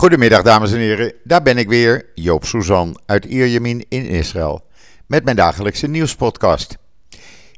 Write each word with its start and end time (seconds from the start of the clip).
Goedemiddag 0.00 0.42
dames 0.42 0.72
en 0.72 0.78
heren, 0.78 1.12
daar 1.24 1.42
ben 1.42 1.58
ik 1.58 1.68
weer, 1.68 2.06
Joop 2.14 2.44
Suzan 2.44 3.00
uit 3.06 3.24
Ierjemien 3.24 3.84
in 3.88 4.06
Israël, 4.06 4.64
met 5.06 5.24
mijn 5.24 5.36
dagelijkse 5.36 5.86
nieuwspodcast. 5.86 6.76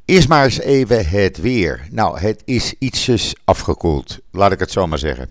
Eerst 0.04 0.29
maar 0.29 0.44
eens 0.44 0.60
even 0.60 1.06
het 1.08 1.40
weer. 1.40 1.86
Nou, 1.90 2.18
het 2.18 2.42
is 2.44 2.74
ietsjes 2.78 3.34
afgekoeld, 3.44 4.18
laat 4.30 4.52
ik 4.52 4.58
het 4.58 4.70
zo 4.70 4.86
maar 4.86 4.98
zeggen. 4.98 5.30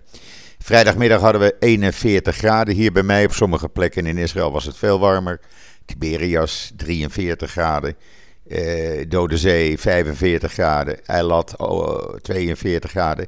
Vrijdag 0.58 1.20
hadden 1.20 1.40
we 1.40 1.56
41 1.58 2.36
graden 2.36 2.74
hier 2.74 2.92
bij 2.92 3.02
mij. 3.02 3.24
Op 3.24 3.32
sommige 3.32 3.68
plekken 3.68 4.06
in 4.06 4.18
Israël 4.18 4.52
was 4.52 4.64
het 4.64 4.76
veel 4.76 4.98
warmer. 4.98 5.40
Tiberias 5.84 6.72
43 6.76 7.50
graden. 7.50 7.96
Uh, 8.46 9.04
Dode 9.08 9.36
Zee 9.36 9.78
45 9.78 10.52
graden. 10.52 11.06
Eilat 11.06 11.56
oh, 11.56 12.14
42 12.14 12.90
graden. 12.90 13.26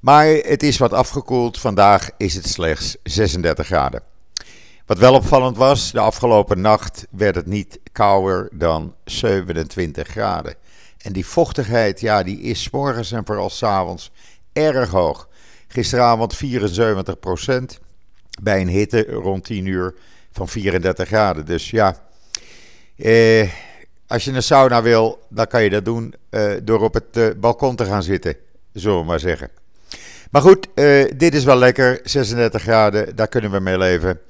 Maar 0.00 0.26
het 0.26 0.62
is 0.62 0.78
wat 0.78 0.92
afgekoeld. 0.92 1.58
Vandaag 1.58 2.10
is 2.16 2.34
het 2.34 2.48
slechts 2.48 2.96
36 3.02 3.66
graden. 3.66 4.02
Wat 4.86 4.98
wel 4.98 5.14
opvallend 5.14 5.56
was, 5.56 5.92
de 5.92 6.00
afgelopen 6.00 6.60
nacht 6.60 7.06
werd 7.10 7.34
het 7.34 7.46
niet 7.46 7.80
kouder 7.92 8.48
dan 8.52 8.94
27 9.04 10.08
graden. 10.08 10.54
En 10.98 11.12
die 11.12 11.26
vochtigheid, 11.26 12.00
ja, 12.00 12.22
die 12.22 12.40
is 12.40 12.70
morgens 12.70 13.12
en 13.12 13.26
vooral 13.26 13.50
s 13.50 13.62
avonds 13.62 14.10
erg 14.52 14.90
hoog. 14.90 15.28
Gisteravond 15.68 16.34
74 16.34 17.18
procent 17.18 17.80
bij 18.42 18.60
een 18.60 18.68
hitte 18.68 19.04
rond 19.04 19.44
10 19.44 19.66
uur 19.66 19.94
van 20.32 20.48
34 20.48 21.08
graden. 21.08 21.46
Dus 21.46 21.70
ja, 21.70 21.96
eh, 22.96 23.50
als 24.06 24.24
je 24.24 24.32
een 24.32 24.42
sauna 24.42 24.82
wil, 24.82 25.26
dan 25.28 25.46
kan 25.46 25.62
je 25.62 25.70
dat 25.70 25.84
doen 25.84 26.14
eh, 26.30 26.52
door 26.62 26.80
op 26.80 26.94
het 26.94 27.16
uh, 27.16 27.28
balkon 27.36 27.76
te 27.76 27.84
gaan 27.84 28.02
zitten, 28.02 28.36
zullen 28.72 28.98
we 28.98 29.04
maar 29.04 29.20
zeggen. 29.20 29.50
Maar 30.30 30.42
goed, 30.42 30.68
uh, 30.74 31.04
dit 31.16 31.34
is 31.34 31.44
wel 31.44 31.56
lekker, 31.56 32.00
36 32.04 32.62
graden, 32.62 33.16
daar 33.16 33.28
kunnen 33.28 33.50
we 33.50 33.60
mee 33.60 33.78
leven. 33.78 34.20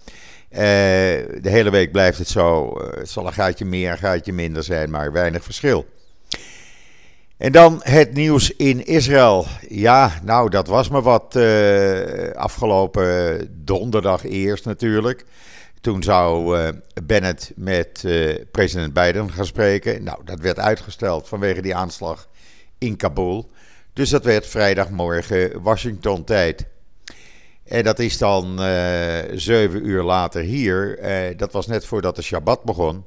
de 0.51 1.38
hele 1.40 1.71
week 1.71 1.93
blijft 1.93 2.18
het 2.18 2.29
zo. 2.29 2.79
het 2.99 3.09
zal 3.09 3.27
een 3.27 3.32
gaatje 3.32 3.65
meer, 3.65 3.90
een 3.90 3.99
gaatje 3.99 4.32
minder 4.32 4.63
zijn, 4.63 4.90
maar 4.90 5.13
weinig 5.13 5.45
verschil. 5.45 5.87
En 7.37 7.52
dan 7.52 7.80
het 7.82 8.15
nieuws 8.15 8.57
in 8.57 8.87
Israël. 8.87 9.46
Ja, 9.68 10.13
nou, 10.23 10.51
dat 10.51 10.66
was 10.66 10.88
me 10.88 11.02
wat 11.02 11.37
afgelopen 12.35 13.49
donderdag 13.65 14.24
eerst 14.24 14.65
natuurlijk. 14.65 15.24
Toen 15.80 16.02
zou 16.02 16.59
uh, 16.59 16.68
Bennett 17.02 17.52
met 17.57 18.05
president 18.51 18.93
Biden 18.93 19.33
gaan 19.33 19.46
spreken. 19.46 20.02
Nou, 20.02 20.18
dat 20.24 20.40
werd 20.40 20.59
uitgesteld 20.59 21.29
vanwege 21.29 21.62
die 21.62 21.74
aanslag 21.74 22.29
in 22.79 22.96
Kabul. 22.96 23.51
Dus 23.99 24.10
dat 24.10 24.24
werd 24.24 24.46
vrijdagmorgen 24.46 25.63
Washington-tijd. 25.63 26.66
En 27.65 27.85
dat 27.85 27.99
is 27.99 28.18
dan 28.18 28.59
zeven 29.35 29.87
uur 29.87 30.02
later 30.02 30.43
hier. 30.43 30.99
dat 31.37 31.52
was 31.52 31.66
net 31.66 31.87
voordat 31.87 32.16
de 32.16 32.23
Shabbat 32.23 32.65
begon. 32.65 33.05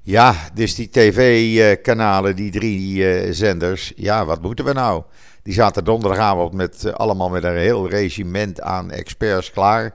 Ja, 0.00 0.34
dus 0.54 0.74
die 0.74 0.90
tv-kanalen, 0.90 2.36
die 2.36 2.50
drie 2.50 2.96
uh, 2.96 3.32
zenders, 3.32 3.92
ja, 3.96 4.24
wat 4.24 4.42
moeten 4.42 4.64
we 4.64 4.72
nou? 4.72 5.02
Die 5.42 5.54
zaten 5.54 5.84
donderdagavond 5.84 6.52
met, 6.52 6.92
allemaal 6.92 7.28
met 7.28 7.44
een 7.44 7.56
heel 7.56 7.88
regiment 7.88 8.60
aan 8.60 8.90
experts 8.90 9.50
klaar. 9.50 9.94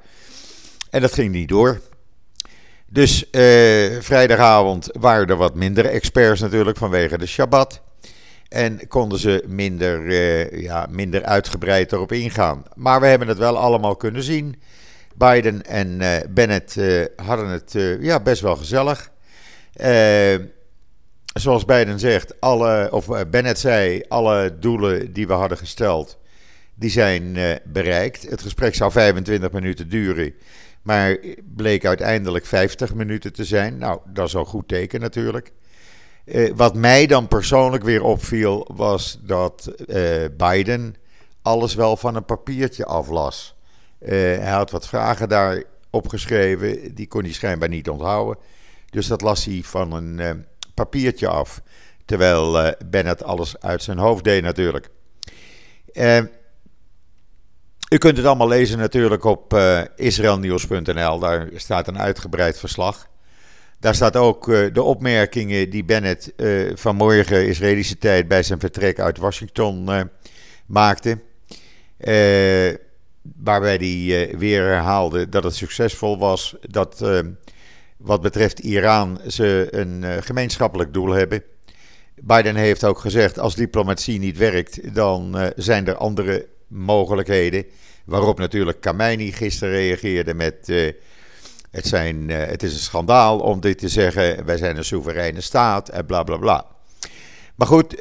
En 0.89 1.01
dat 1.01 1.13
ging 1.13 1.31
niet 1.31 1.49
door. 1.49 1.81
Dus 2.87 3.25
vrijdagavond 3.99 4.89
waren 4.99 5.27
er 5.27 5.37
wat 5.37 5.55
minder 5.55 5.85
experts 5.85 6.41
natuurlijk 6.41 6.77
vanwege 6.77 7.17
de 7.17 7.27
Shabbat. 7.27 7.81
En 8.49 8.87
konden 8.87 9.19
ze 9.19 9.43
minder, 9.47 10.13
ja, 10.61 10.87
minder 10.89 11.23
uitgebreid 11.23 11.91
erop 11.91 12.11
ingaan. 12.11 12.63
Maar 12.75 12.99
we 12.99 13.05
hebben 13.07 13.27
het 13.27 13.37
wel 13.37 13.57
allemaal 13.57 13.95
kunnen 13.95 14.23
zien. 14.23 14.61
Biden 15.15 15.65
en 15.65 16.01
Bennett 16.29 16.75
hadden 17.15 17.47
het 17.47 17.75
ja, 17.99 18.19
best 18.19 18.41
wel 18.41 18.55
gezellig. 18.55 19.11
Uh, 19.81 20.35
zoals 21.33 21.65
Biden 21.65 21.99
zegt, 21.99 22.41
alle, 22.41 22.87
of 22.91 23.09
eh, 23.09 23.21
Bennett 23.29 23.59
zei, 23.59 24.03
alle 24.07 24.55
doelen 24.59 25.13
die 25.13 25.27
we 25.27 25.33
hadden 25.33 25.57
gesteld, 25.57 26.17
die 26.75 26.89
zijn 26.89 27.35
uh, 27.35 27.55
bereikt. 27.65 28.29
Het 28.29 28.41
gesprek 28.41 28.75
zou 28.75 28.91
25 28.91 29.51
minuten 29.51 29.89
duren, 29.89 30.33
maar 30.81 31.17
bleek 31.55 31.85
uiteindelijk 31.85 32.45
50 32.45 32.93
minuten 32.93 33.33
te 33.33 33.45
zijn. 33.45 33.77
Nou, 33.77 33.99
dat 34.13 34.27
is 34.27 34.35
al 34.35 34.45
goed 34.45 34.67
teken 34.67 34.99
natuurlijk. 34.99 35.51
Uh, 36.25 36.51
wat 36.55 36.75
mij 36.75 37.05
dan 37.05 37.27
persoonlijk 37.27 37.83
weer 37.83 38.03
opviel, 38.03 38.67
was 38.73 39.19
dat 39.21 39.71
Biden 40.37 40.95
alles 41.41 41.75
wel 41.75 41.97
van 41.97 42.15
een 42.15 42.25
papiertje 42.25 42.85
aflas. 42.85 43.55
hij 43.99 44.51
had 44.51 44.71
wat 44.71 44.87
vragen 44.87 45.29
daar 45.29 45.63
opgeschreven, 45.89 46.95
die 46.95 47.07
kon 47.07 47.23
hij 47.23 47.33
schijnbaar 47.33 47.69
niet 47.69 47.89
onthouden. 47.89 48.37
Dus 48.89 49.07
dat 49.07 49.21
las 49.21 49.45
hij 49.45 49.61
van 49.63 49.91
een 49.91 50.17
uh, 50.19 50.31
papiertje 50.73 51.27
af. 51.27 51.61
Terwijl 52.05 52.65
uh, 52.65 52.71
Bennett 52.85 53.23
alles 53.23 53.59
uit 53.59 53.83
zijn 53.83 53.97
hoofd 53.97 54.23
deed 54.23 54.43
natuurlijk. 54.43 54.89
Uh, 55.93 56.17
u 57.89 57.97
kunt 57.97 58.17
het 58.17 58.25
allemaal 58.25 58.47
lezen 58.47 58.77
natuurlijk 58.77 59.23
op 59.23 59.59
israelnieuws.nl. 59.95 61.19
Daar 61.19 61.49
staat 61.55 61.87
een 61.87 61.99
uitgebreid 61.99 62.59
verslag. 62.59 63.07
Daar 63.85 63.95
staat 63.95 64.15
ook 64.15 64.45
de 64.73 64.81
opmerkingen 64.81 65.69
die 65.69 65.83
Bennett 65.85 66.33
vanmorgen 66.73 67.47
Israëlische 67.47 67.97
tijd 67.97 68.27
bij 68.27 68.43
zijn 68.43 68.59
vertrek 68.59 68.99
uit 68.99 69.17
Washington 69.17 69.89
maakte. 70.65 71.19
waarbij 73.43 73.75
hij 73.75 74.37
weer 74.37 74.63
herhaalde 74.63 75.29
dat 75.29 75.43
het 75.43 75.55
succesvol 75.55 76.17
was. 76.17 76.55
Dat 76.61 77.01
wat 77.97 78.21
betreft 78.21 78.59
Iran 78.59 79.19
ze 79.27 79.67
een 79.71 80.01
uh, 80.01 80.13
gemeenschappelijk 80.19 80.93
doel 80.93 81.11
hebben. 81.11 81.43
Biden 82.15 82.55
heeft 82.55 82.83
ook 82.83 82.99
gezegd: 82.99 83.39
als 83.39 83.55
diplomatie 83.55 84.19
niet 84.19 84.37
werkt, 84.37 84.95
dan 84.95 85.41
uh, 85.41 85.47
zijn 85.55 85.87
er 85.87 85.95
andere 85.95 86.47
mogelijkheden. 86.67 87.65
Waarop 88.05 88.39
natuurlijk 88.39 88.81
Khamenei 88.81 89.31
gisteren 89.31 89.73
reageerde 89.73 90.33
met: 90.33 90.69
uh, 90.69 90.91
het, 91.75 91.87
zijn, 91.87 92.29
het 92.29 92.63
is 92.63 92.73
een 92.73 92.79
schandaal 92.79 93.39
om 93.39 93.59
dit 93.59 93.77
te 93.77 93.89
zeggen. 93.89 94.45
Wij 94.45 94.57
zijn 94.57 94.77
een 94.77 94.85
soevereine 94.85 95.41
staat 95.41 95.89
en 95.89 96.05
bla 96.05 96.23
bla 96.23 96.37
bla. 96.37 96.65
Maar 97.55 97.67
goed, 97.67 97.95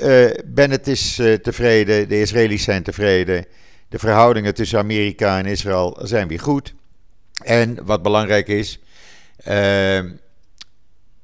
Bennett 0.45 0.87
is 0.87 1.15
tevreden, 1.43 2.09
de 2.09 2.21
Israëli's 2.21 2.65
zijn 2.65 2.83
tevreden. 2.83 3.45
De 3.89 3.99
verhoudingen 3.99 4.55
tussen 4.55 4.79
Amerika 4.79 5.39
en 5.39 5.47
Israël 5.47 5.99
zijn 6.03 6.29
weer 6.29 6.41
goed. 6.41 6.75
En 7.43 7.85
wat 7.85 8.03
belangrijk 8.03 8.49
is, 8.49 8.79
Ehm, 9.45 10.11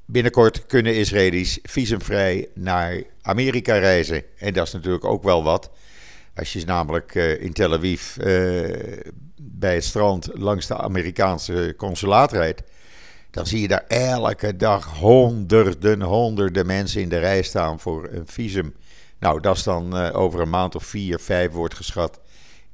binnenkort 0.04 0.66
kunnen 0.66 0.96
Israëli's 0.96 1.58
visumvrij 1.62 2.48
naar 2.54 3.02
Amerika 3.22 3.78
reizen. 3.78 4.22
En 4.38 4.52
dat 4.52 4.66
is 4.66 4.72
natuurlijk 4.72 5.04
ook 5.04 5.22
wel 5.22 5.42
wat. 5.42 5.70
Als 6.34 6.52
je 6.52 6.64
namelijk 6.64 7.14
uh, 7.14 7.42
in 7.42 7.52
Tel 7.52 7.72
Aviv 7.72 8.16
uh, 8.16 8.24
bij 9.36 9.74
het 9.74 9.84
strand 9.84 10.28
langs 10.32 10.66
de 10.66 10.76
Amerikaanse 10.76 11.74
consulaat 11.76 12.32
rijdt, 12.32 12.62
dan 13.30 13.46
zie 13.46 13.60
je 13.60 13.68
daar 13.68 13.84
elke 13.88 14.56
dag 14.56 14.86
honderden, 14.98 16.02
honderden 16.02 16.66
mensen 16.66 17.00
in 17.00 17.08
de 17.08 17.18
rij 17.18 17.42
staan 17.42 17.80
voor 17.80 18.08
een 18.12 18.26
visum. 18.26 18.74
Nou, 19.18 19.40
dat 19.40 19.56
is 19.56 19.62
dan 19.62 19.96
uh, 19.96 20.16
over 20.16 20.40
een 20.40 20.50
maand 20.50 20.74
of 20.74 20.84
vier, 20.84 21.18
vijf 21.18 21.52
wordt 21.52 21.74
geschat, 21.74 22.20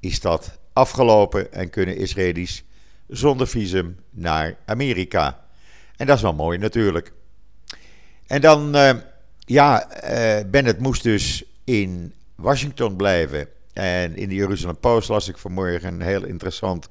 is 0.00 0.20
dat 0.20 0.58
afgelopen 0.72 1.52
en 1.52 1.70
kunnen 1.70 1.96
Israëli's 1.96 2.64
zonder 3.08 3.46
visum 3.48 3.96
naar 4.10 4.56
Amerika. 4.66 5.44
En 5.96 6.06
dat 6.06 6.16
is 6.16 6.22
wel 6.22 6.34
mooi 6.34 6.58
natuurlijk. 6.58 7.12
En 8.26 8.40
dan, 8.40 8.76
ja, 9.38 9.88
Bennett 10.46 10.80
moest 10.80 11.02
dus 11.02 11.44
in 11.64 12.14
Washington 12.36 12.96
blijven. 12.96 13.48
En 13.72 14.16
in 14.16 14.28
de 14.28 14.34
Jerusalem 14.34 14.78
Post 14.78 15.08
las 15.08 15.28
ik 15.28 15.38
vanmorgen 15.38 15.94
een 15.94 16.00
heel 16.00 16.24
interessant 16.24 16.88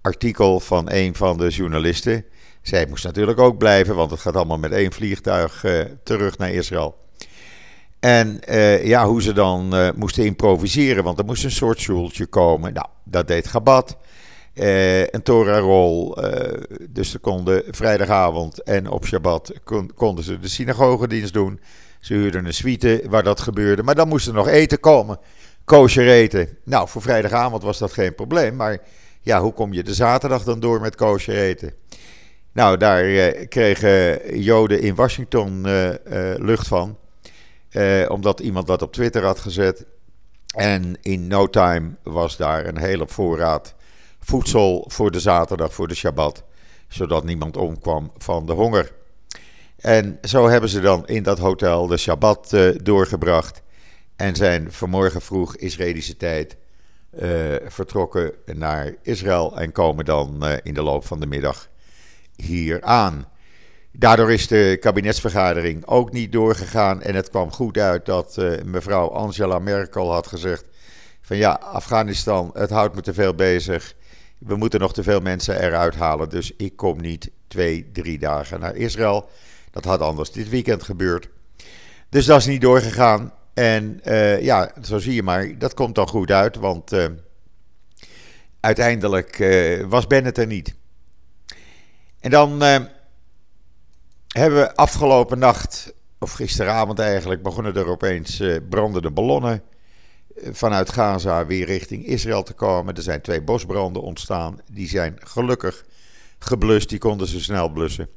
artikel 0.00 0.60
van 0.60 0.90
een 0.90 1.14
van 1.14 1.38
de 1.38 1.48
journalisten. 1.48 2.24
Zij 2.62 2.86
moest 2.88 3.04
natuurlijk 3.04 3.38
ook 3.38 3.58
blijven, 3.58 3.94
want 3.94 4.10
het 4.10 4.20
gaat 4.20 4.36
allemaal 4.36 4.58
met 4.58 4.72
één 4.72 4.92
vliegtuig 4.92 5.64
uh, 5.64 5.80
terug 6.04 6.38
naar 6.38 6.50
Israël. 6.50 6.96
En 8.00 8.40
uh, 8.48 8.84
ja, 8.86 9.06
hoe 9.06 9.22
ze 9.22 9.32
dan 9.32 9.74
uh, 9.74 9.88
moesten 9.96 10.24
improviseren, 10.24 11.04
want 11.04 11.18
er 11.18 11.24
moest 11.24 11.44
een 11.44 11.50
soort 11.50 11.80
schooltje 11.80 12.26
komen. 12.26 12.72
Nou, 12.72 12.86
dat 13.04 13.28
deed 13.28 13.46
Gabat. 13.46 13.96
Een 14.54 15.22
Torah-rol. 15.22 16.16
Dus 16.90 17.10
ze 17.10 17.18
konden 17.18 17.62
vrijdagavond 17.70 18.62
en 18.62 18.90
op 18.90 19.06
Shabbat 19.06 19.52
kon, 19.64 19.94
konden 19.94 20.24
ze 20.24 20.38
de 20.38 20.48
synagogedienst 20.48 21.32
doen. 21.32 21.60
Ze 22.00 22.14
huurden 22.14 22.44
een 22.44 22.54
suite 22.54 23.02
waar 23.08 23.22
dat 23.22 23.40
gebeurde. 23.40 23.82
Maar 23.82 23.94
dan 23.94 24.08
moest 24.08 24.26
er 24.26 24.32
nog 24.32 24.48
eten 24.48 24.80
komen. 24.80 25.18
Kosher 25.64 26.08
eten. 26.08 26.58
Nou, 26.64 26.88
voor 26.88 27.02
vrijdagavond 27.02 27.62
was 27.62 27.78
dat 27.78 27.92
geen 27.92 28.14
probleem. 28.14 28.56
Maar 28.56 28.78
ja, 29.20 29.40
hoe 29.40 29.52
kom 29.52 29.72
je 29.72 29.82
de 29.82 29.94
zaterdag 29.94 30.42
dan 30.44 30.60
door 30.60 30.80
met 30.80 30.94
kosher 30.96 31.36
eten? 31.36 31.74
Nou, 32.52 32.76
daar 32.76 33.04
uh, 33.04 33.48
kregen 33.48 34.40
Joden 34.40 34.80
in 34.80 34.94
Washington 34.94 35.62
lucht 36.38 36.68
van. 36.68 36.98
omdat 38.08 38.40
iemand 38.40 38.66
dat 38.66 38.82
op 38.82 38.92
Twitter 38.92 39.24
had 39.24 39.38
gezet. 39.38 39.86
En 40.54 40.98
in 41.02 41.26
no 41.26 41.46
time 41.46 41.90
was 42.02 42.36
daar 42.36 42.66
een 42.66 42.78
hele 42.78 43.08
voorraad 43.08 43.74
voedsel 44.20 44.84
voor 44.88 45.10
de 45.10 45.20
zaterdag, 45.20 45.74
voor 45.74 45.88
de 45.88 45.94
Shabbat, 45.94 46.44
zodat 46.88 47.24
niemand 47.24 47.56
omkwam 47.56 48.12
van 48.18 48.46
de 48.46 48.52
honger. 48.52 48.92
En 49.80 50.18
zo 50.22 50.48
hebben 50.48 50.70
ze 50.70 50.80
dan 50.80 51.06
in 51.06 51.22
dat 51.22 51.38
hotel 51.38 51.86
de 51.86 51.96
Shabbat 51.96 52.52
uh, 52.52 52.70
doorgebracht 52.82 53.62
en 54.16 54.36
zijn 54.36 54.72
vanmorgen 54.72 55.20
vroeg 55.20 55.56
Israëlische 55.56 56.16
tijd 56.16 56.56
uh, 57.14 57.54
vertrokken 57.66 58.32
naar 58.44 58.94
Israël 59.02 59.58
en 59.58 59.72
komen 59.72 60.04
dan 60.04 60.38
uh, 60.42 60.52
in 60.62 60.74
de 60.74 60.82
loop 60.82 61.06
van 61.06 61.20
de 61.20 61.26
middag 61.26 61.68
hier 62.36 62.82
aan. 62.82 63.28
Daardoor 63.92 64.32
is 64.32 64.46
de 64.46 64.76
kabinetsvergadering 64.80 65.86
ook 65.86 66.12
niet 66.12 66.32
doorgegaan. 66.32 67.02
En 67.02 67.14
het 67.14 67.30
kwam 67.30 67.52
goed 67.52 67.78
uit 67.78 68.06
dat 68.06 68.36
mevrouw 68.64 69.08
Angela 69.08 69.58
Merkel 69.58 70.12
had 70.12 70.26
gezegd: 70.26 70.64
van 71.20 71.36
ja, 71.36 71.52
Afghanistan, 71.52 72.50
het 72.54 72.70
houdt 72.70 72.94
me 72.94 73.00
te 73.00 73.14
veel 73.14 73.34
bezig. 73.34 73.94
We 74.38 74.56
moeten 74.56 74.80
nog 74.80 74.92
te 74.92 75.02
veel 75.02 75.20
mensen 75.20 75.62
eruit 75.62 75.94
halen. 75.94 76.28
Dus 76.28 76.52
ik 76.56 76.76
kom 76.76 77.00
niet 77.00 77.30
twee, 77.48 77.90
drie 77.92 78.18
dagen 78.18 78.60
naar 78.60 78.76
Israël. 78.76 79.28
Dat 79.70 79.84
had 79.84 80.00
anders 80.00 80.32
dit 80.32 80.48
weekend 80.48 80.82
gebeurd. 80.82 81.28
Dus 82.08 82.26
dat 82.26 82.38
is 82.38 82.46
niet 82.46 82.60
doorgegaan. 82.60 83.32
En 83.54 84.00
uh, 84.04 84.42
ja, 84.42 84.72
zo 84.82 84.98
zie 84.98 85.14
je 85.14 85.22
maar, 85.22 85.58
dat 85.58 85.74
komt 85.74 85.94
dan 85.94 86.08
goed 86.08 86.30
uit. 86.30 86.56
Want 86.56 86.92
uh, 86.92 87.06
uiteindelijk 88.60 89.44
was 89.88 90.06
Bennett 90.06 90.38
er 90.38 90.46
niet. 90.46 90.74
En 92.20 92.30
dan 92.30 92.62
hebben 94.28 94.60
we 94.60 94.76
afgelopen 94.76 95.38
nacht, 95.38 95.92
of 96.18 96.32
gisteravond 96.32 96.98
eigenlijk, 96.98 97.42
begonnen 97.42 97.76
er 97.76 97.86
opeens 97.86 98.40
uh, 98.40 98.56
brandende 98.68 99.10
ballonnen 99.10 99.62
uh, 100.34 100.48
vanuit 100.52 100.90
Gaza 100.90 101.46
weer 101.46 101.66
richting 101.66 102.06
Israël 102.06 102.42
te 102.42 102.52
komen. 102.52 102.94
Er 102.94 103.02
zijn 103.02 103.20
twee 103.20 103.42
bosbranden 103.42 104.02
ontstaan. 104.02 104.60
Die 104.72 104.88
zijn 104.88 105.16
gelukkig 105.18 105.84
geblust, 106.38 106.88
die 106.88 106.98
konden 106.98 107.26
ze 107.26 107.40
snel 107.40 107.68
blussen. 107.68 108.08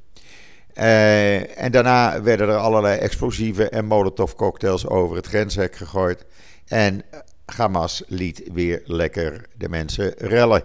Uh, 0.76 1.60
en 1.60 1.72
daarna 1.72 2.22
werden 2.22 2.50
er 2.50 2.56
allerlei 2.56 3.00
explosieven 3.00 3.72
en 3.72 3.86
molotovcocktails 3.86 4.88
over 4.88 5.16
het 5.16 5.28
grenshek 5.28 5.76
gegooid. 5.76 6.26
En 6.68 7.02
Hamas 7.46 8.04
liet 8.08 8.44
weer 8.54 8.82
lekker 8.86 9.46
de 9.58 9.70
mensen 9.70 10.14
rellen. 10.18 10.64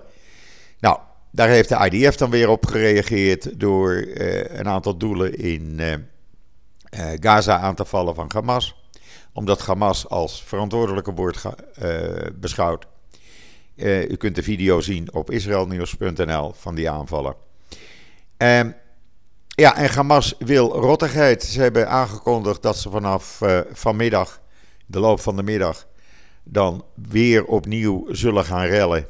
Nou, 0.81 0.99
daar 1.31 1.49
heeft 1.49 1.69
de 1.69 1.91
IDF 1.91 2.17
dan 2.17 2.31
weer 2.31 2.49
op 2.49 2.67
gereageerd 2.67 3.61
door 3.61 3.93
uh, 3.93 4.59
een 4.59 4.69
aantal 4.69 4.97
doelen 4.97 5.39
in 5.39 5.79
uh, 5.81 5.95
Gaza 7.21 7.59
aan 7.59 7.75
te 7.75 7.85
vallen 7.85 8.15
van 8.15 8.31
Hamas. 8.35 8.77
Omdat 9.33 9.67
Hamas 9.67 10.09
als 10.09 10.43
verantwoordelijke 10.43 11.13
wordt 11.13 11.43
beschouwd. 12.35 12.87
u 13.77 14.17
kunt 14.17 14.35
de 14.35 14.43
video 14.43 14.81
zien 14.81 15.13
op 15.13 15.31
israelnieuws.nl 15.31 16.53
van 16.53 16.75
die 16.75 16.91
aanvallen. 16.91 17.35
Ja, 19.59 19.77
en 19.77 19.91
Hamas 19.91 20.35
wil 20.39 20.73
rottigheid. 20.73 21.43
Ze 21.43 21.61
hebben 21.61 21.89
aangekondigd 21.89 22.63
dat 22.63 22.77
ze 22.77 22.91
vanaf 22.91 23.41
vanmiddag, 23.73 24.41
de 24.87 24.99
loop 24.99 25.21
van 25.21 25.37
de 25.37 25.43
middag, 25.43 25.87
dan 26.43 26.85
weer 26.95 27.45
opnieuw 27.45 28.07
zullen 28.09 28.45
gaan 28.45 28.67
rellen 28.67 29.07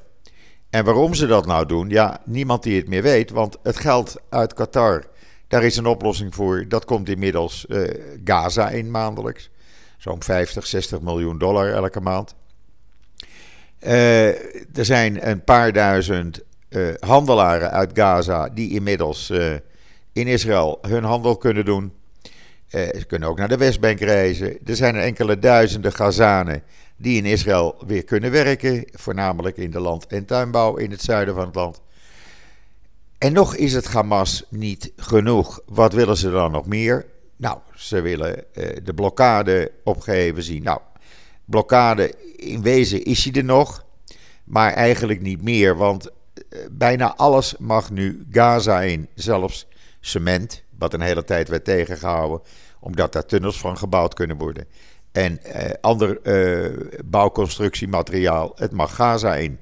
en 0.71 0.85
waarom 0.85 1.15
ze 1.15 1.27
dat 1.27 1.47
nou 1.47 1.67
doen, 1.67 1.89
ja, 1.89 2.21
niemand 2.25 2.63
die 2.63 2.77
het 2.77 2.89
meer 2.89 3.03
weet, 3.03 3.31
want 3.31 3.57
het 3.63 3.77
geld 3.77 4.17
uit 4.29 4.55
Qatar, 4.55 5.05
daar 5.49 5.65
is 5.65 5.77
een 5.77 5.87
oplossing 5.87 6.35
voor. 6.35 6.65
Dat 6.69 6.85
komt 6.85 7.09
inmiddels 7.09 7.67
uh, 7.69 7.89
Gaza 8.25 8.69
in 8.69 8.91
maandelijks. 8.91 9.51
Zo'n 9.99 10.23
50, 10.23 10.67
60 10.67 11.01
miljoen 11.01 11.39
dollar 11.39 11.73
elke 11.73 12.01
maand. 12.01 12.35
Uh, 13.81 14.29
er 14.77 14.85
zijn 14.85 15.29
een 15.29 15.45
paar 15.45 15.73
duizend 15.73 16.41
handelaren 16.99 17.71
uit 17.71 17.91
Gaza 17.95 18.49
die 18.49 18.71
inmiddels 18.71 19.33
in 20.19 20.27
Israël 20.27 20.79
hun 20.81 21.05
handel 21.05 21.37
kunnen 21.37 21.65
doen. 21.65 21.93
ze 22.71 23.05
kunnen 23.07 23.29
ook 23.29 23.39
naar 23.39 23.49
de 23.49 23.57
Westbank 23.57 24.01
reizen. 24.01 24.59
Er 24.65 24.77
zijn 24.77 24.97
enkele 24.97 25.39
duizenden 25.39 25.93
Gazanen 25.93 26.63
die 26.97 27.17
in 27.17 27.25
Israël 27.25 27.77
weer 27.87 28.05
kunnen 28.05 28.31
werken, 28.31 28.85
voornamelijk 28.93 29.57
in 29.57 29.71
de 29.71 29.81
land- 29.81 30.07
en 30.07 30.25
tuinbouw 30.25 30.77
in 30.77 30.91
het 30.91 31.03
zuiden 31.03 31.35
van 31.35 31.47
het 31.47 31.55
land. 31.55 31.81
En 33.19 33.33
nog 33.33 33.57
is 33.57 33.73
het 33.73 33.87
Hamas 33.87 34.45
niet 34.49 34.93
genoeg. 34.97 35.61
Wat 35.67 35.93
willen 35.93 36.17
ze 36.17 36.31
dan 36.31 36.51
nog 36.51 36.67
meer? 36.67 37.07
Nou, 37.37 37.59
ze 37.75 38.01
willen 38.01 38.55
eh, 38.55 38.77
de 38.85 38.95
blokkade 38.95 39.73
opgeheven 39.85 40.43
zien. 40.43 40.63
Nou, 40.63 40.81
blokkade 41.45 42.15
in 42.37 42.63
wezen 42.63 43.05
is 43.05 43.25
hij 43.25 43.33
er 43.33 43.45
nog, 43.45 43.85
maar 44.45 44.73
eigenlijk 44.73 45.21
niet 45.21 45.43
meer, 45.43 45.77
want 45.77 46.07
eh, 46.09 46.59
bijna 46.71 47.17
alles 47.17 47.55
mag 47.59 47.91
nu 47.91 48.27
Gaza 48.31 48.83
in, 48.83 49.09
zelfs 49.15 49.67
cement, 50.01 50.63
wat 50.79 50.95
een 50.95 51.01
hele 51.01 51.25
tijd 51.25 51.49
werd 51.49 51.65
tegengehouden, 51.65 52.41
omdat 52.81 53.13
daar 53.13 53.27
tunnels 53.27 53.59
van 53.59 53.79
gebouwd 53.79 54.15
kunnen 54.15 54.39
worden 54.39 54.67
en 55.13 55.41
uh, 55.47 55.71
ander 55.81 56.19
uh, 56.23 56.89
bouwconstructiemateriaal. 57.05 58.53
Het 58.55 58.73
mag 58.73 58.95
Gaza 58.95 59.35
in. 59.37 59.59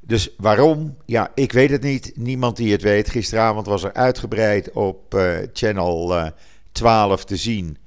Dus 0.00 0.34
waarom? 0.36 0.96
Ja, 1.04 1.30
ik 1.34 1.52
weet 1.52 1.70
het 1.70 1.82
niet. 1.82 2.12
Niemand 2.14 2.56
die 2.56 2.72
het 2.72 2.82
weet. 2.82 3.10
Gisteravond 3.10 3.66
was 3.66 3.82
er 3.82 3.92
uitgebreid 3.92 4.72
op 4.72 5.14
uh, 5.14 5.36
Channel 5.52 6.30
12 6.72 7.24
te 7.24 7.36
zien 7.36 7.78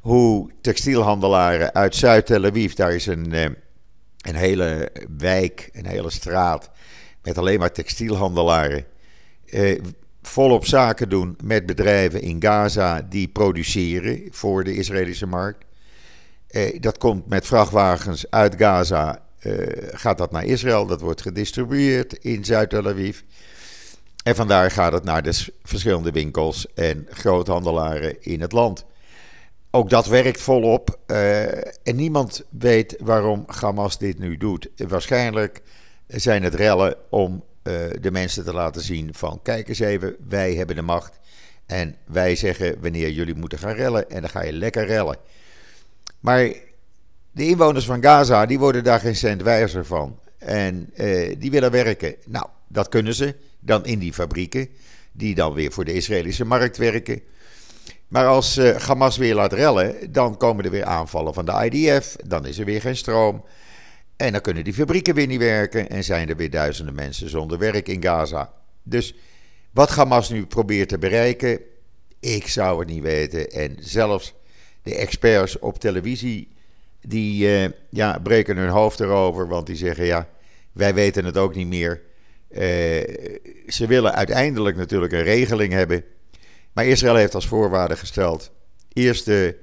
hoe 0.00 0.50
textielhandelaren 0.60 1.74
uit 1.74 1.94
Zuid-Tel 1.94 2.44
Aviv, 2.44 2.72
daar 2.72 2.94
is 2.94 3.06
een, 3.06 3.32
een 4.20 4.34
hele 4.34 4.92
wijk, 5.18 5.68
een 5.72 5.86
hele 5.86 6.10
straat 6.10 6.70
met 7.22 7.38
alleen 7.38 7.58
maar 7.58 7.72
textielhandelaren, 7.72 8.84
volop 10.28 10.66
zaken 10.66 11.08
doen 11.08 11.36
met 11.44 11.66
bedrijven 11.66 12.20
in 12.20 12.42
Gaza 12.42 13.02
die 13.08 13.28
produceren 13.28 14.22
voor 14.30 14.64
de 14.64 14.74
Israëlische 14.74 15.26
markt. 15.26 15.64
Eh, 16.46 16.80
dat 16.80 16.98
komt 16.98 17.26
met 17.26 17.46
vrachtwagens 17.46 18.30
uit 18.30 18.54
Gaza, 18.56 19.22
eh, 19.38 19.52
gaat 19.90 20.18
dat 20.18 20.30
naar 20.30 20.44
Israël. 20.44 20.86
Dat 20.86 21.00
wordt 21.00 21.22
gedistribueerd 21.22 22.12
in 22.12 22.44
Zuid-Tel 22.44 22.88
Aviv. 22.88 23.20
En 24.22 24.34
vandaar 24.34 24.70
gaat 24.70 24.92
het 24.92 25.04
naar 25.04 25.22
de 25.22 25.46
verschillende 25.62 26.10
winkels 26.10 26.74
en 26.74 27.06
groothandelaren 27.10 28.22
in 28.22 28.40
het 28.40 28.52
land. 28.52 28.84
Ook 29.70 29.90
dat 29.90 30.06
werkt 30.06 30.40
volop. 30.40 30.98
Uh, 31.06 31.42
en 31.56 31.96
niemand 31.96 32.44
weet 32.50 32.96
waarom 32.98 33.44
Hamas 33.46 33.98
dit 33.98 34.18
nu 34.18 34.36
doet. 34.36 34.68
Waarschijnlijk 34.76 35.62
zijn 36.06 36.42
het 36.42 36.54
rellen 36.54 36.96
om 37.10 37.44
de 38.00 38.10
mensen 38.10 38.44
te 38.44 38.52
laten 38.52 38.82
zien 38.82 39.14
van... 39.14 39.40
kijk 39.42 39.68
eens 39.68 39.78
even, 39.78 40.16
wij 40.28 40.54
hebben 40.54 40.76
de 40.76 40.82
macht. 40.82 41.18
En 41.66 41.96
wij 42.04 42.36
zeggen 42.36 42.80
wanneer 42.80 43.10
jullie 43.10 43.34
moeten 43.34 43.58
gaan 43.58 43.74
rellen. 43.74 44.10
En 44.10 44.20
dan 44.20 44.30
ga 44.30 44.42
je 44.42 44.52
lekker 44.52 44.86
rellen. 44.86 45.16
Maar 46.20 46.52
de 47.32 47.46
inwoners 47.46 47.84
van 47.84 48.02
Gaza, 48.02 48.46
die 48.46 48.58
worden 48.58 48.84
daar 48.84 49.00
geen 49.00 49.16
cent 49.16 49.42
wijzer 49.42 49.84
van. 49.86 50.18
En 50.38 50.90
uh, 50.94 51.34
die 51.38 51.50
willen 51.50 51.70
werken. 51.70 52.14
Nou, 52.24 52.46
dat 52.68 52.88
kunnen 52.88 53.14
ze 53.14 53.34
dan 53.60 53.84
in 53.84 53.98
die 53.98 54.12
fabrieken, 54.12 54.68
die 55.12 55.34
dan 55.34 55.52
weer 55.52 55.72
voor 55.72 55.84
de 55.84 55.92
Israëlische 55.92 56.44
markt 56.44 56.76
werken. 56.76 57.20
Maar 58.08 58.26
als 58.26 58.58
uh, 58.58 58.76
Hamas 58.76 59.16
weer 59.16 59.34
laat 59.34 59.52
rellen, 59.52 60.12
dan 60.12 60.36
komen 60.36 60.64
er 60.64 60.70
weer 60.70 60.84
aanvallen 60.84 61.34
van 61.34 61.44
de 61.44 61.70
IDF. 61.70 62.16
Dan 62.26 62.46
is 62.46 62.58
er 62.58 62.64
weer 62.64 62.80
geen 62.80 62.96
stroom. 62.96 63.44
En 64.16 64.32
dan 64.32 64.40
kunnen 64.40 64.64
die 64.64 64.74
fabrieken 64.74 65.14
weer 65.14 65.26
niet 65.26 65.38
werken. 65.38 65.88
En 65.88 66.04
zijn 66.04 66.28
er 66.28 66.36
weer 66.36 66.50
duizenden 66.50 66.94
mensen 66.94 67.28
zonder 67.28 67.58
werk 67.58 67.88
in 67.88 68.02
Gaza. 68.02 68.52
Dus 68.82 69.14
wat 69.70 69.90
Hamas 69.90 70.30
nu 70.30 70.46
probeert 70.46 70.88
te 70.88 70.98
bereiken, 70.98 71.60
ik 72.20 72.48
zou 72.48 72.78
het 72.78 72.88
niet 72.88 73.02
weten. 73.02 73.50
En 73.50 73.76
zelfs 73.80 74.34
de 74.82 74.94
experts 74.94 75.58
op 75.58 75.78
televisie, 75.78 76.48
die 77.00 77.48
uh, 77.48 77.68
ja, 77.90 78.18
breken 78.18 78.56
hun 78.56 78.68
hoofd 78.68 79.00
erover, 79.00 79.48
want 79.48 79.66
die 79.66 79.76
zeggen 79.76 80.04
ja, 80.04 80.28
wij 80.72 80.94
weten 80.94 81.24
het 81.24 81.36
ook 81.36 81.54
niet 81.54 81.66
meer. 81.66 82.02
Uh, 82.50 82.60
ze 83.66 83.84
willen 83.86 84.14
uiteindelijk 84.14 84.76
natuurlijk 84.76 85.12
een 85.12 85.22
regeling 85.22 85.72
hebben. 85.72 86.04
Maar 86.72 86.86
Israël 86.86 87.16
heeft 87.16 87.34
als 87.34 87.46
voorwaarde 87.46 87.96
gesteld: 87.96 88.50
eerst 88.92 89.24
de 89.24 89.56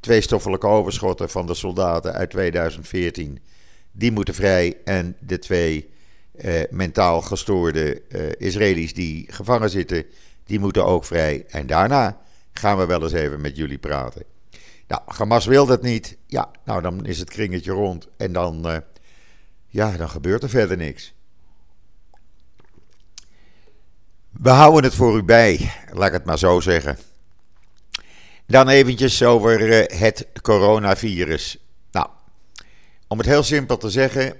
twee 0.00 0.20
stoffelijke 0.20 0.66
overschotten 0.66 1.30
van 1.30 1.46
de 1.46 1.54
soldaten 1.54 2.12
uit 2.12 2.30
2014, 2.30 3.38
die 3.92 4.12
moeten 4.12 4.34
vrij. 4.34 4.76
En 4.84 5.16
de 5.18 5.38
twee 5.38 5.90
uh, 6.34 6.60
mentaal 6.70 7.22
gestoorde 7.22 8.02
Israëli's 8.38 8.94
die 8.94 9.26
gevangen 9.30 9.70
zitten, 9.70 10.04
die 10.44 10.58
moeten 10.58 10.84
ook 10.84 11.04
vrij. 11.04 11.44
En 11.48 11.66
daarna 11.66 12.20
gaan 12.52 12.78
we 12.78 12.86
wel 12.86 13.02
eens 13.02 13.12
even 13.12 13.40
met 13.40 13.56
jullie 13.56 13.78
praten. 13.78 14.24
Nou, 14.90 15.02
Hamas 15.06 15.46
wil 15.46 15.66
dat 15.66 15.82
niet. 15.82 16.16
Ja, 16.26 16.50
nou 16.64 16.82
dan 16.82 17.06
is 17.06 17.18
het 17.18 17.30
kringetje 17.30 17.72
rond. 17.72 18.08
En 18.16 18.32
dan, 18.32 18.66
uh, 18.66 18.76
ja, 19.66 19.96
dan 19.96 20.08
gebeurt 20.08 20.42
er 20.42 20.48
verder 20.48 20.76
niks. 20.76 21.14
We 24.30 24.50
houden 24.50 24.84
het 24.84 24.94
voor 24.94 25.16
u 25.16 25.22
bij, 25.22 25.72
laat 25.92 26.06
ik 26.06 26.12
het 26.12 26.24
maar 26.24 26.38
zo 26.38 26.60
zeggen. 26.60 26.98
Dan 28.46 28.68
eventjes 28.68 29.22
over 29.22 29.60
het 29.98 30.26
coronavirus. 30.42 31.59
Om 33.12 33.18
het 33.18 33.26
heel 33.26 33.42
simpel 33.42 33.76
te 33.76 33.90
zeggen, 33.90 34.32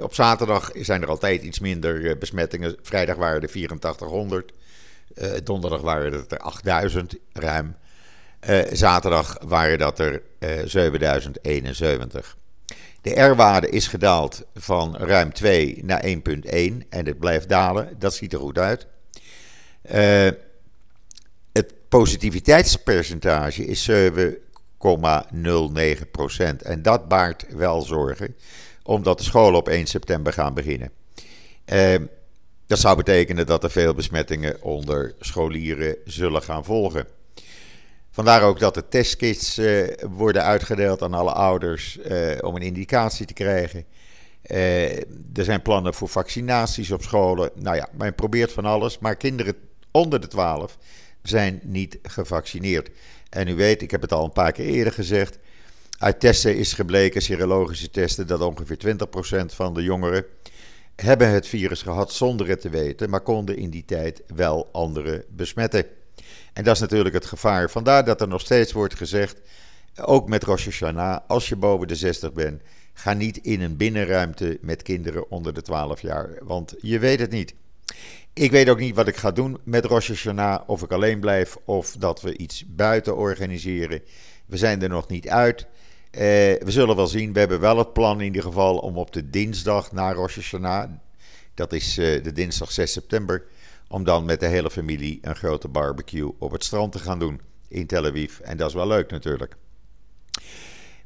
op 0.00 0.14
zaterdag 0.14 0.70
zijn 0.74 1.02
er 1.02 1.08
altijd 1.08 1.42
iets 1.42 1.58
minder 1.58 2.18
besmettingen. 2.18 2.76
Vrijdag 2.82 3.16
waren 3.16 3.42
er 3.42 3.48
8400. 3.48 4.52
donderdag 5.44 5.80
waren 5.80 6.12
het 6.12 6.32
er 6.32 6.38
8000 6.38 7.16
ruim. 7.32 7.76
zaterdag 8.72 9.38
waren 9.46 9.78
dat 9.78 9.98
er 9.98 10.22
7071. 10.64 12.36
De 13.00 13.20
R-waarde 13.20 13.68
is 13.68 13.88
gedaald 13.88 14.44
van 14.54 14.96
ruim 14.96 15.32
2 15.32 15.84
naar 15.84 16.04
1,1 16.04 16.12
en 16.88 17.06
het 17.06 17.18
blijft 17.18 17.48
dalen. 17.48 17.94
Dat 17.98 18.14
ziet 18.14 18.32
er 18.32 18.38
goed 18.38 18.58
uit. 18.58 18.86
Het 21.52 21.74
positiviteitspercentage 21.88 23.64
is 23.64 23.90
7,09%. 24.76 26.62
En 26.62 26.82
dat 26.82 27.08
baart 27.08 27.46
wel 27.48 27.82
zorgen, 27.82 28.36
omdat 28.82 29.18
de 29.18 29.24
scholen 29.24 29.58
op 29.58 29.68
1 29.68 29.86
september 29.86 30.32
gaan 30.32 30.54
beginnen. 30.54 30.90
Uh, 31.72 31.94
dat 32.66 32.78
zou 32.78 32.96
betekenen 32.96 33.46
dat 33.46 33.64
er 33.64 33.70
veel 33.70 33.94
besmettingen 33.94 34.62
onder 34.62 35.14
scholieren 35.20 35.96
zullen 36.04 36.42
gaan 36.42 36.64
volgen. 36.64 37.06
Vandaar 38.10 38.42
ook 38.42 38.58
dat 38.58 38.74
de 38.74 38.88
testkits 38.88 39.58
uh, 39.58 39.88
worden 40.10 40.42
uitgedeeld 40.42 41.02
aan 41.02 41.14
alle 41.14 41.32
ouders 41.32 41.98
uh, 41.98 42.30
om 42.40 42.56
een 42.56 42.62
indicatie 42.62 43.26
te 43.26 43.32
krijgen. 43.32 43.84
Uh, 44.50 44.96
er 45.34 45.44
zijn 45.44 45.62
plannen 45.62 45.94
voor 45.94 46.08
vaccinaties 46.08 46.90
op 46.90 47.02
scholen. 47.02 47.50
Nou 47.54 47.76
ja, 47.76 47.88
men 47.92 48.14
probeert 48.14 48.52
van 48.52 48.64
alles, 48.64 48.98
maar 48.98 49.16
kinderen 49.16 49.54
onder 49.90 50.20
de 50.20 50.28
12 50.28 50.78
zijn 51.22 51.60
niet 51.62 51.98
gevaccineerd. 52.02 52.90
En 53.36 53.48
u 53.48 53.54
weet, 53.54 53.82
ik 53.82 53.90
heb 53.90 54.00
het 54.00 54.12
al 54.12 54.24
een 54.24 54.32
paar 54.32 54.52
keer 54.52 54.66
eerder 54.66 54.92
gezegd. 54.92 55.38
Uit 55.98 56.20
testen 56.20 56.56
is 56.56 56.72
gebleken, 56.72 57.22
serologische 57.22 57.90
testen, 57.90 58.26
dat 58.26 58.40
ongeveer 58.40 58.96
20% 59.42 59.54
van 59.54 59.74
de 59.74 59.82
jongeren 59.82 60.24
hebben 60.94 61.28
het 61.28 61.46
virus 61.46 61.82
gehad 61.82 62.12
zonder 62.12 62.48
het 62.48 62.60
te 62.60 62.68
weten, 62.68 63.10
maar 63.10 63.20
konden 63.20 63.56
in 63.56 63.70
die 63.70 63.84
tijd 63.84 64.22
wel 64.34 64.68
anderen 64.72 65.24
besmetten. 65.28 65.84
En 66.52 66.64
dat 66.64 66.74
is 66.74 66.80
natuurlijk 66.80 67.14
het 67.14 67.26
gevaar. 67.26 67.70
Vandaar 67.70 68.04
dat 68.04 68.20
er 68.20 68.28
nog 68.28 68.40
steeds 68.40 68.72
wordt 68.72 68.94
gezegd, 68.94 69.40
ook 70.00 70.28
met 70.28 70.44
Rosh 70.44 70.64
Hashanah, 70.64 71.18
als 71.26 71.48
je 71.48 71.56
boven 71.56 71.88
de 71.88 71.96
60 71.96 72.32
bent, 72.32 72.62
ga 72.94 73.12
niet 73.12 73.36
in 73.36 73.60
een 73.60 73.76
binnenruimte 73.76 74.58
met 74.60 74.82
kinderen 74.82 75.30
onder 75.30 75.54
de 75.54 75.62
12 75.62 76.00
jaar, 76.00 76.38
want 76.42 76.74
je 76.80 76.98
weet 76.98 77.20
het 77.20 77.30
niet. 77.30 77.54
Ik 78.38 78.50
weet 78.50 78.68
ook 78.68 78.78
niet 78.78 78.94
wat 78.94 79.08
ik 79.08 79.16
ga 79.16 79.30
doen 79.30 79.58
met 79.64 79.84
Rosh 79.84 80.26
of 80.66 80.82
ik 80.82 80.92
alleen 80.92 81.20
blijf 81.20 81.56
of 81.64 81.96
dat 81.98 82.20
we 82.20 82.36
iets 82.36 82.64
buiten 82.66 83.16
organiseren. 83.16 84.02
We 84.46 84.56
zijn 84.56 84.82
er 84.82 84.88
nog 84.88 85.08
niet 85.08 85.28
uit. 85.28 85.66
Eh, 86.10 86.20
we 86.20 86.66
zullen 86.66 86.96
wel 86.96 87.06
zien. 87.06 87.32
We 87.32 87.38
hebben 87.38 87.60
wel 87.60 87.78
het 87.78 87.92
plan 87.92 88.18
in 88.20 88.26
ieder 88.26 88.42
geval 88.42 88.78
om 88.78 88.96
op 88.96 89.12
de 89.12 89.30
dinsdag 89.30 89.92
na 89.92 90.12
Rosh 90.12 90.52
dat 91.54 91.72
is 91.72 91.98
uh, 91.98 92.22
de 92.22 92.32
dinsdag 92.32 92.72
6 92.72 92.92
september, 92.92 93.44
om 93.88 94.04
dan 94.04 94.24
met 94.24 94.40
de 94.40 94.46
hele 94.46 94.70
familie 94.70 95.18
een 95.22 95.36
grote 95.36 95.68
barbecue 95.68 96.34
op 96.38 96.50
het 96.52 96.64
strand 96.64 96.92
te 96.92 96.98
gaan 96.98 97.18
doen 97.18 97.40
in 97.68 97.86
Tel 97.86 98.06
Aviv. 98.06 98.38
En 98.38 98.56
dat 98.56 98.68
is 98.68 98.74
wel 98.74 98.86
leuk 98.86 99.10
natuurlijk. 99.10 99.56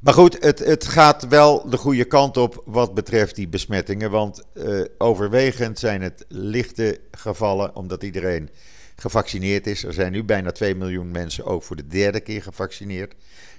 Maar 0.01 0.13
goed, 0.13 0.43
het, 0.43 0.59
het 0.59 0.87
gaat 0.87 1.27
wel 1.27 1.69
de 1.69 1.77
goede 1.77 2.05
kant 2.05 2.37
op 2.37 2.63
wat 2.65 2.93
betreft 2.93 3.35
die 3.35 3.47
besmettingen. 3.47 4.11
Want 4.11 4.43
uh, 4.53 4.81
overwegend 4.97 5.79
zijn 5.79 6.01
het 6.01 6.25
lichte 6.27 6.99
gevallen, 7.11 7.75
omdat 7.75 8.03
iedereen 8.03 8.49
gevaccineerd 8.95 9.67
is. 9.67 9.83
Er 9.83 9.93
zijn 9.93 10.11
nu 10.11 10.23
bijna 10.23 10.51
2 10.51 10.75
miljoen 10.75 11.11
mensen 11.11 11.45
ook 11.45 11.63
voor 11.63 11.75
de 11.75 11.87
derde 11.87 12.19
keer 12.19 12.41
gevaccineerd. 12.41 13.13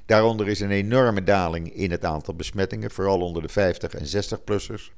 Daaronder 0.07 0.49
is 0.49 0.61
een 0.61 0.71
enorme 0.71 1.25
daling 1.25 1.75
in 1.75 1.91
het 1.91 2.05
aantal 2.05 2.35
besmettingen, 2.35 2.91
vooral 2.91 3.21
onder 3.21 3.43
de 3.43 3.49
50 3.49 3.95
en 3.95 4.25
60-plussers. 4.25 4.93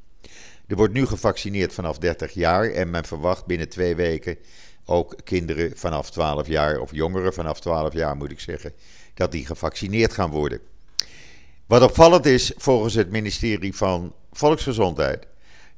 Er 0.66 0.76
wordt 0.76 0.94
nu 0.94 1.06
gevaccineerd 1.06 1.72
vanaf 1.72 1.98
30 1.98 2.32
jaar 2.32 2.70
en 2.70 2.90
men 2.90 3.04
verwacht 3.04 3.46
binnen 3.46 3.68
twee 3.68 3.96
weken 3.96 4.38
ook 4.84 5.16
kinderen 5.24 5.72
vanaf 5.76 6.10
12 6.10 6.46
jaar, 6.46 6.78
of 6.78 6.94
jongeren 6.94 7.32
vanaf 7.32 7.60
12 7.60 7.92
jaar 7.92 8.16
moet 8.16 8.30
ik 8.30 8.40
zeggen, 8.40 8.72
dat 9.14 9.32
die 9.32 9.46
gevaccineerd 9.46 10.12
gaan 10.12 10.30
worden. 10.30 10.60
Wat 11.66 11.82
opvallend 11.82 12.26
is 12.26 12.52
volgens 12.56 12.94
het 12.94 13.10
ministerie 13.10 13.74
van 13.74 14.14
Volksgezondheid, 14.32 15.26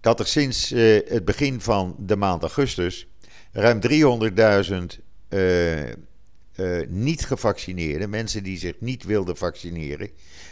dat 0.00 0.21
er 0.21 0.26
sinds 0.26 0.73
uh, 0.73 1.00
het 1.09 1.25
begin 1.25 1.61
van 1.61 1.97
de 1.99 2.16
maand 2.16 2.43
augustus 2.43 3.07
ruim 3.52 3.81
300.000 3.88 5.00
uh, 5.28 5.83
uh, 5.83 5.93
niet 6.88 7.26
gevaccineerden, 7.26 8.11
mensen 8.11 8.43
die 8.43 8.59
zich 8.59 8.75
niet 8.78 9.05
wilden 9.05 9.37
vaccineren, 9.37 10.11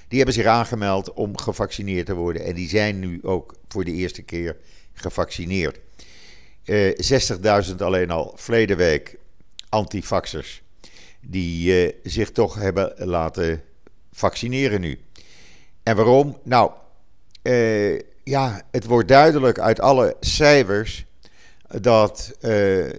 die 0.08 0.16
hebben 0.16 0.34
zich 0.34 0.46
aangemeld 0.46 1.12
om 1.12 1.38
gevaccineerd 1.38 2.06
te 2.06 2.14
worden. 2.14 2.44
En 2.44 2.54
die 2.54 2.68
zijn 2.68 2.98
nu 2.98 3.18
ook 3.22 3.54
voor 3.68 3.84
de 3.84 3.92
eerste 3.92 4.22
keer 4.22 4.56
gevaccineerd. 4.92 5.80
60.000 7.68 7.76
alleen 7.78 8.10
al 8.10 8.32
verleden 8.36 8.76
week 8.76 9.18
antifaxers 9.68 10.62
die 11.20 11.94
zich 12.02 12.30
toch 12.30 12.54
hebben 12.54 12.94
laten 12.96 13.62
vaccineren 14.12 14.80
nu. 14.80 14.98
En 15.84 15.96
waarom? 15.96 16.38
Nou, 16.42 16.70
uh, 17.42 17.98
ja, 18.24 18.62
het 18.70 18.84
wordt 18.84 19.08
duidelijk 19.08 19.58
uit 19.58 19.80
alle 19.80 20.16
cijfers 20.20 21.04
dat 21.80 22.32
uh, 22.34 22.40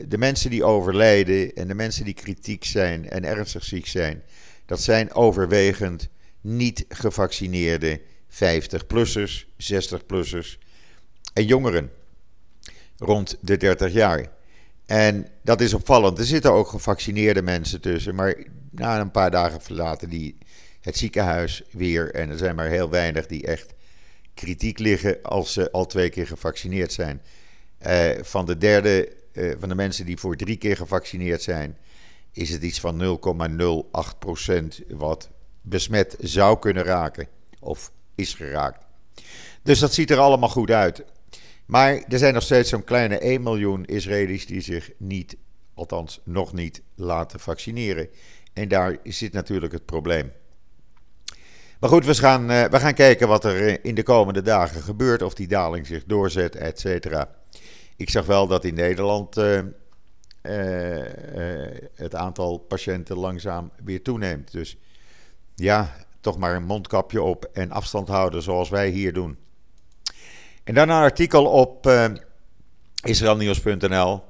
de 0.08 0.18
mensen 0.18 0.50
die 0.50 0.63
overlijden 0.63 1.54
en 1.54 1.68
de 1.68 1.74
mensen 1.74 2.06
die 2.06 2.13
kritiek 2.13 2.63
zijn 2.63 3.10
en 3.10 3.24
ernstig 3.24 3.63
ziek 3.63 3.88
zijn, 3.88 4.24
dat 4.65 4.82
zijn 4.82 5.13
overwegend 5.13 6.10
niet 6.42 6.86
gevaccineerde 6.89 8.01
50-plussers, 8.30 9.46
60-plussers 9.74 10.58
en 11.34 11.46
jongeren 11.46 11.92
rond 12.98 13.38
de 13.42 13.58
30 13.58 13.94
jaar. 13.94 14.32
En 14.86 15.27
dat 15.44 15.62
is 15.62 15.74
opvallend. 15.74 16.20
Er 16.20 16.25
zitten 16.25 16.51
ook 16.51 16.68
gevaccineerde 16.68 17.42
mensen 17.42 17.82
tussen, 17.82 18.15
maar 18.15 18.36
na 18.72 19.00
een 19.00 19.12
paar 19.12 19.32
dagen 19.32 19.62
verlaten 19.62 20.10
die 20.10 20.38
het 20.86 20.98
ziekenhuis 20.98 21.63
weer. 21.72 22.13
En 22.13 22.30
er 22.30 22.38
zijn 22.38 22.56
maar 22.56 22.70
heel 22.70 22.89
weinig 22.89 23.25
die 23.27 23.46
echt 23.46 23.74
kritiek 24.34 24.80
liggen 24.80 25.22
als 25.22 25.54
ze 25.54 25.72
al 25.72 25.86
twee 25.86 26.10
keer 26.10 26.27
gevaccineerd 26.27 26.94
zijn. 26.94 27.22
Uh, 27.88 28.10
van 28.22 28.46
de 28.46 28.58
derde, 28.58 29.12
uh, 29.34 29.54
van 29.60 29.70
de 29.70 29.75
mensen 29.75 30.06
die 30.06 30.18
voor 30.18 30.36
drie 30.36 30.58
keer 30.58 30.75
gevaccineerd 30.75 31.42
zijn, 31.42 31.77
is 32.32 32.50
het 32.50 32.63
iets 32.63 32.80
van 32.80 33.20
0,08% 34.84 34.86
wat 34.88 35.30
besmet 35.62 36.15
zou 36.20 36.60
kunnen 36.60 36.84
raken 36.84 37.27
of 37.60 37.92
is 38.15 38.34
geraakt. 38.34 38.86
Dus 39.63 39.80
dat 39.80 39.94
ziet 39.94 40.12
er 40.12 40.20
allemaal 40.20 40.50
goed 40.50 40.72
uit. 40.72 41.04
Maar 41.65 42.04
er 42.08 42.18
zijn 42.18 42.34
nog 42.34 42.44
steeds 42.44 42.70
zo'n 42.70 42.84
kleine 42.84 43.18
1 43.18 43.44
miljoen 43.44 43.86
Israëli's 43.86 44.46
die 44.46 44.62
zich 44.62 44.92
niet, 44.98 45.38
althans 45.74 46.22
nog 46.24 46.54
niet, 46.54 46.82
laten 46.96 47.39
vaccineren. 47.39 48.10
En 48.54 48.68
daar 48.68 48.98
zit 49.04 49.34
natuurlijk 49.34 49.74
het 49.74 49.86
probleem. 49.86 50.32
Maar 51.86 51.94
goed, 51.94 52.06
we 52.06 52.15
gaan, 52.15 52.51
uh, 52.51 52.63
we 52.63 52.80
gaan 52.80 52.94
kijken 52.94 53.27
wat 53.27 53.44
er 53.44 53.68
eh, 53.68 53.77
in 53.82 53.96
de 53.96 54.04
komende 54.04 54.42
dagen 54.42 54.82
gebeurt. 54.82 55.22
Of 55.22 55.34
die 55.34 55.48
daling 55.48 55.88
zich 55.88 56.04
doorzet, 56.06 56.56
et 56.56 56.80
cetera. 56.80 57.30
Ik 57.96 58.10
zag 58.10 58.25
wel 58.25 58.48
dat 58.48 58.65
in 58.65 58.74
Nederland 58.74 59.38
uh, 59.38 59.62
het 61.96 62.15
aantal 62.15 62.58
patiënten 62.58 63.18
langzaam 63.18 63.72
weer 63.84 64.01
toeneemt. 64.01 64.51
Dus 64.51 64.77
ja, 65.56 65.96
toch 66.20 66.38
maar 66.38 66.56
een 66.56 66.63
mondkapje 66.65 67.22
op 67.22 67.50
en 67.54 67.72
afstand 67.72 68.08
houden 68.08 68.42
zoals 68.42 68.70
wij 68.70 68.89
hier 68.89 69.13
doen. 69.13 69.38
En 70.63 70.74
dan 70.74 70.89
een 70.89 71.01
artikel 71.01 71.46
op 71.46 71.89
israelnieuws.nl 73.04 74.24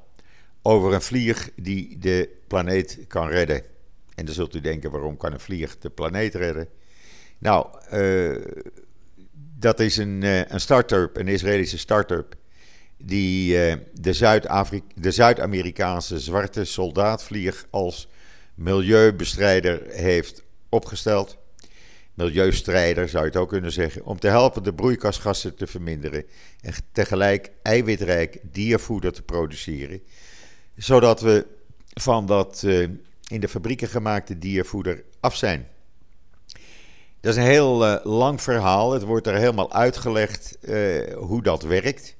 over 0.61 0.93
een 0.93 1.01
vlieg 1.01 1.49
die 1.55 1.97
de 1.99 2.29
planeet 2.47 2.99
kan 3.07 3.27
redden. 3.27 3.61
En 4.15 4.25
dan 4.25 4.33
zult 4.33 4.55
u 4.55 4.61
denken, 4.61 4.91
waarom 4.91 5.17
kan 5.17 5.33
een 5.33 5.39
vlieg 5.39 5.77
de 5.77 5.89
planeet 5.89 6.35
redden? 6.35 6.67
Nou, 7.37 7.67
uh, 7.93 8.35
dat 9.57 9.79
is 9.79 9.97
een, 9.97 10.21
uh, 10.21 10.45
een 10.45 10.59
start-up, 10.59 11.17
een 11.17 11.27
Israëlische 11.27 11.77
start-up, 11.77 12.35
die 12.97 13.67
uh, 13.67 13.75
de 14.99 15.11
Zuid-Amerikaanse 15.11 16.19
zwarte 16.19 16.65
soldaatvlieg 16.65 17.67
als 17.69 18.07
milieubestrijder 18.55 19.81
heeft 19.87 20.43
opgesteld. 20.69 21.37
Milieustrijder 22.13 23.09
zou 23.09 23.23
je 23.23 23.29
het 23.29 23.39
ook 23.39 23.49
kunnen 23.49 23.71
zeggen, 23.71 24.05
om 24.05 24.19
te 24.19 24.27
helpen 24.27 24.63
de 24.63 24.73
broeikasgassen 24.73 25.55
te 25.55 25.67
verminderen 25.67 26.25
en 26.61 26.73
tegelijk 26.91 27.51
eiwitrijk 27.61 28.39
diervoeder 28.51 29.13
te 29.13 29.21
produceren, 29.21 30.01
zodat 30.75 31.21
we 31.21 31.45
van 31.93 32.25
dat 32.25 32.63
in 33.27 33.39
de 33.39 33.47
fabrieken 33.47 33.87
gemaakte 33.87 34.37
diervoeder 34.37 35.03
af 35.19 35.35
zijn. 35.35 35.67
Dat 37.25 37.35
is 37.35 37.39
een 37.39 37.49
heel 37.49 37.85
uh, 37.87 37.95
lang 38.03 38.41
verhaal. 38.41 38.91
Het 38.91 39.03
wordt 39.03 39.27
er 39.27 39.35
helemaal 39.35 39.73
uitgelegd 39.73 40.57
uh, 40.61 41.13
hoe 41.13 41.43
dat 41.43 41.63
werkt. 41.63 42.15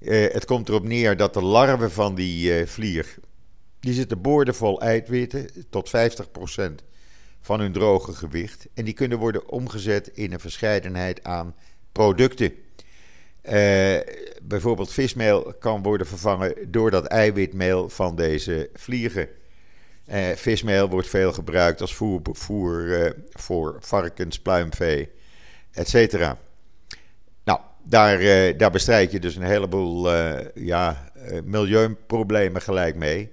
Uh, 0.00 0.32
het 0.32 0.44
komt 0.44 0.68
erop 0.68 0.84
neer 0.84 1.16
dat 1.16 1.34
de 1.34 1.42
larven 1.42 1.90
van 1.90 2.14
die 2.14 2.66
vlier, 2.66 3.14
die 3.80 3.92
zitten 3.92 4.20
boordevol 4.20 4.80
eiwitten, 4.80 5.48
tot 5.70 5.88
50% 5.88 5.90
van 7.40 7.60
hun 7.60 7.72
droge 7.72 8.12
gewicht. 8.12 8.66
En 8.74 8.84
die 8.84 8.94
kunnen 8.94 9.18
worden 9.18 9.48
omgezet 9.48 10.08
in 10.08 10.32
een 10.32 10.40
verscheidenheid 10.40 11.24
aan 11.24 11.54
producten. 11.92 12.52
bijvoorbeeld 14.42 14.92
vismeel 14.92 15.54
kan 15.58 15.82
worden 15.82 16.06
vervangen 16.06 16.54
door 16.70 16.90
dat 16.90 17.04
eiwitmeel 17.06 17.88
van 17.88 18.16
deze 18.16 18.70
vliegen. 18.74 19.28
Vismeel 20.34 20.88
wordt 20.88 21.08
veel 21.08 21.32
gebruikt 21.32 21.80
als 21.80 21.94
voer, 21.94 22.20
voer 22.22 23.14
voor 23.30 23.76
varkens, 23.80 24.40
pluimvee, 24.40 25.10
etc. 25.72 26.12
Nou, 27.44 27.60
daar, 27.82 28.56
daar 28.56 28.70
bestrijd 28.70 29.10
je 29.10 29.20
dus 29.20 29.36
een 29.36 29.42
heleboel 29.42 30.10
ja, 30.54 31.10
milieuproblemen 31.44 32.62
gelijk 32.62 32.96
mee. 32.96 33.32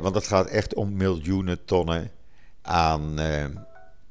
want 0.00 0.14
het 0.14 0.26
gaat 0.26 0.46
echt 0.46 0.74
om 0.74 0.96
miljoenen 0.96 1.64
tonnen 1.64 2.10
aan 2.62 3.18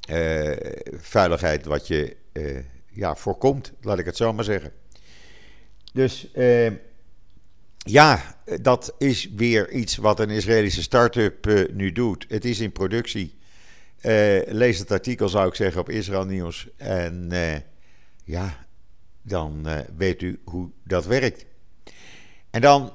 uh, 0.09 0.51
vuiligheid 0.98 1.65
wat 1.65 1.88
je 1.88 2.15
uh, 2.33 2.59
ja, 2.89 3.15
voorkomt, 3.15 3.74
laat 3.81 4.00
ik 4.00 4.05
het 4.05 4.17
zo 4.17 4.33
maar 4.33 4.43
zeggen. 4.43 4.71
Dus 5.93 6.27
ja, 7.86 8.41
dat 8.62 8.95
is 8.98 9.29
weer 9.36 9.71
iets 9.71 9.98
wat 9.98 10.19
een 10.19 10.29
Israëlische 10.29 10.81
start-up 10.81 11.69
nu 11.74 11.91
doet. 11.91 12.25
Het 12.27 12.45
is 12.45 12.59
in 12.59 12.71
productie. 12.71 13.38
lees 14.45 14.79
het 14.79 14.91
artikel, 14.91 15.29
zou 15.29 15.48
ik 15.48 15.55
zeggen, 15.55 15.81
op 15.81 15.89
Israël 15.89 16.25
Nieuws. 16.25 16.67
En 16.77 17.31
ja, 18.24 18.65
dan 19.21 19.67
weet 19.98 20.21
u 20.21 20.39
hoe 20.43 20.69
dat 20.83 21.05
werkt. 21.05 21.45
En 22.50 22.62
dan 22.62 22.93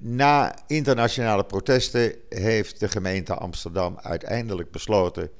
na 0.00 0.58
internationale 0.66 1.44
protesten 1.44 2.14
heeft 2.28 2.80
de 2.80 2.88
gemeente 2.88 3.34
Amsterdam 3.34 3.98
uiteindelijk 4.02 4.70
besloten 4.70 5.30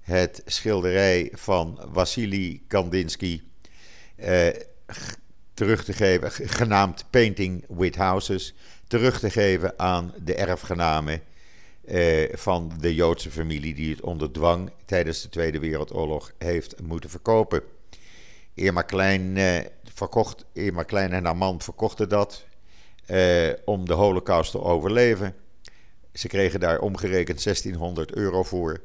het 0.00 0.42
schilderij 0.46 1.30
van 1.32 1.80
Wassili 1.92 2.64
Kandinsky 2.66 3.42
terug 5.54 5.84
te 5.84 5.92
geven, 5.92 6.30
genaamd 6.32 7.04
Painting 7.10 7.64
with 7.68 7.96
Houses, 7.96 8.54
terug 8.86 9.18
te 9.18 9.30
geven 9.30 9.78
aan 9.78 10.14
de 10.24 10.34
erfgenamen 10.34 11.22
uh, 11.84 12.28
van 12.32 12.72
de 12.80 12.94
Joodse 12.94 13.30
familie 13.30 13.74
die 13.74 13.90
het 13.90 14.00
onder 14.00 14.32
dwang 14.32 14.70
tijdens 14.84 15.22
de 15.22 15.28
Tweede 15.28 15.58
Wereldoorlog 15.58 16.32
heeft 16.38 16.80
moeten 16.80 17.10
verkopen. 17.10 17.62
Irma 18.54 18.82
Klein, 18.82 19.38
verkocht, 19.94 20.44
Irma 20.52 20.82
Klein 20.82 21.12
en 21.12 21.24
haar 21.24 21.36
man 21.36 21.60
verkochten 21.60 22.08
dat 22.08 22.44
eh, 23.06 23.50
om 23.64 23.86
de 23.86 23.92
Holocaust 23.92 24.50
te 24.50 24.60
overleven. 24.60 25.34
Ze 26.12 26.28
kregen 26.28 26.60
daar 26.60 26.78
omgerekend 26.78 27.44
1600 27.44 28.14
euro 28.14 28.42
voor, 28.42 28.80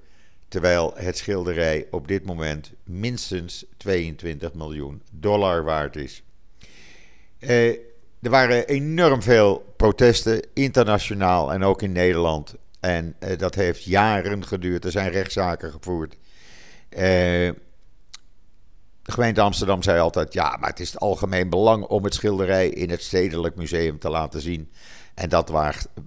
terwijl 0.47 0.93
het 0.95 1.17
schilderij 1.17 1.88
op 1.91 2.07
dit 2.07 2.25
moment 2.25 2.71
minstens 2.83 3.65
22 3.77 4.53
miljoen 4.53 5.01
dollar 5.12 5.63
waard 5.63 5.95
is. 5.95 6.24
Eh, 7.39 7.70
er 8.22 8.29
waren 8.29 8.67
enorm 8.67 9.22
veel 9.22 9.74
protesten, 9.77 10.48
internationaal 10.53 11.53
en 11.53 11.63
ook 11.63 11.82
in 11.82 11.91
Nederland. 11.91 12.56
En 12.79 13.15
eh, 13.20 13.38
dat 13.38 13.56
heeft 13.56 13.84
jaren 13.84 14.46
geduurd. 14.46 14.86
Er 14.86 14.91
zijn 14.91 15.12
rechtszaken 15.12 15.72
gevoerd. 15.72 16.17
Eh, 16.89 17.00
de 19.01 19.13
gemeente 19.13 19.41
Amsterdam 19.41 19.84
zei 19.84 20.00
altijd: 20.00 20.34
ja, 20.34 20.58
maar 20.60 20.70
het 20.70 20.79
is 20.79 20.91
het 20.91 21.00
algemeen 21.00 21.50
belang 21.50 21.84
om 21.84 22.03
het 22.03 22.13
schilderij 22.13 22.70
in 22.70 22.89
het 22.89 23.01
Stedelijk 23.01 23.56
Museum 23.56 24.00
te 24.00 24.10
laten 24.10 24.41
zien. 24.41 24.72
En 25.13 25.29
dat 25.29 25.51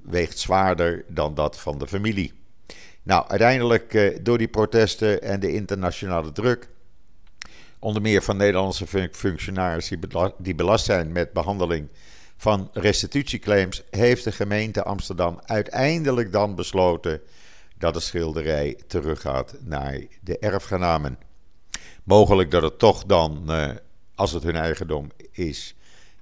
weegt 0.02 0.38
zwaarder 0.38 1.04
dan 1.08 1.34
dat 1.34 1.60
van 1.60 1.78
de 1.78 1.86
familie. 1.86 2.32
Nou, 3.02 3.28
uiteindelijk 3.28 3.94
eh, 3.94 4.18
door 4.22 4.38
die 4.38 4.48
protesten 4.48 5.22
en 5.22 5.40
de 5.40 5.52
internationale 5.52 6.32
druk, 6.32 6.68
onder 7.80 8.02
meer 8.02 8.22
van 8.22 8.36
Nederlandse 8.36 9.08
functionarissen 9.12 10.00
die 10.38 10.54
belast 10.54 10.84
zijn 10.84 11.12
met 11.12 11.32
behandeling 11.32 11.88
van 12.36 12.70
restitutieclaims, 12.72 13.82
heeft 13.90 14.24
de 14.24 14.32
gemeente 14.32 14.82
Amsterdam 14.82 15.40
uiteindelijk 15.44 16.32
dan 16.32 16.54
besloten 16.54 17.20
dat 17.78 17.94
het 17.94 18.04
schilderij 18.04 18.78
teruggaat 18.86 19.54
naar 19.60 20.00
de 20.20 20.38
erfgenamen. 20.38 21.18
Mogelijk 22.04 22.50
dat 22.50 22.62
het 22.62 22.78
toch 22.78 23.04
dan, 23.04 23.44
uh, 23.46 23.68
als 24.14 24.32
het 24.32 24.42
hun 24.42 24.56
eigendom 24.56 25.10
is, 25.32 25.74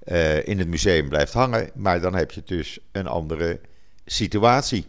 uh, 0.03 0.47
in 0.47 0.59
het 0.59 0.67
museum 0.67 1.09
blijft 1.09 1.33
hangen. 1.33 1.69
Maar 1.75 2.01
dan 2.01 2.15
heb 2.15 2.31
je 2.31 2.41
dus 2.45 2.79
een 2.91 3.07
andere 3.07 3.59
situatie. 4.05 4.85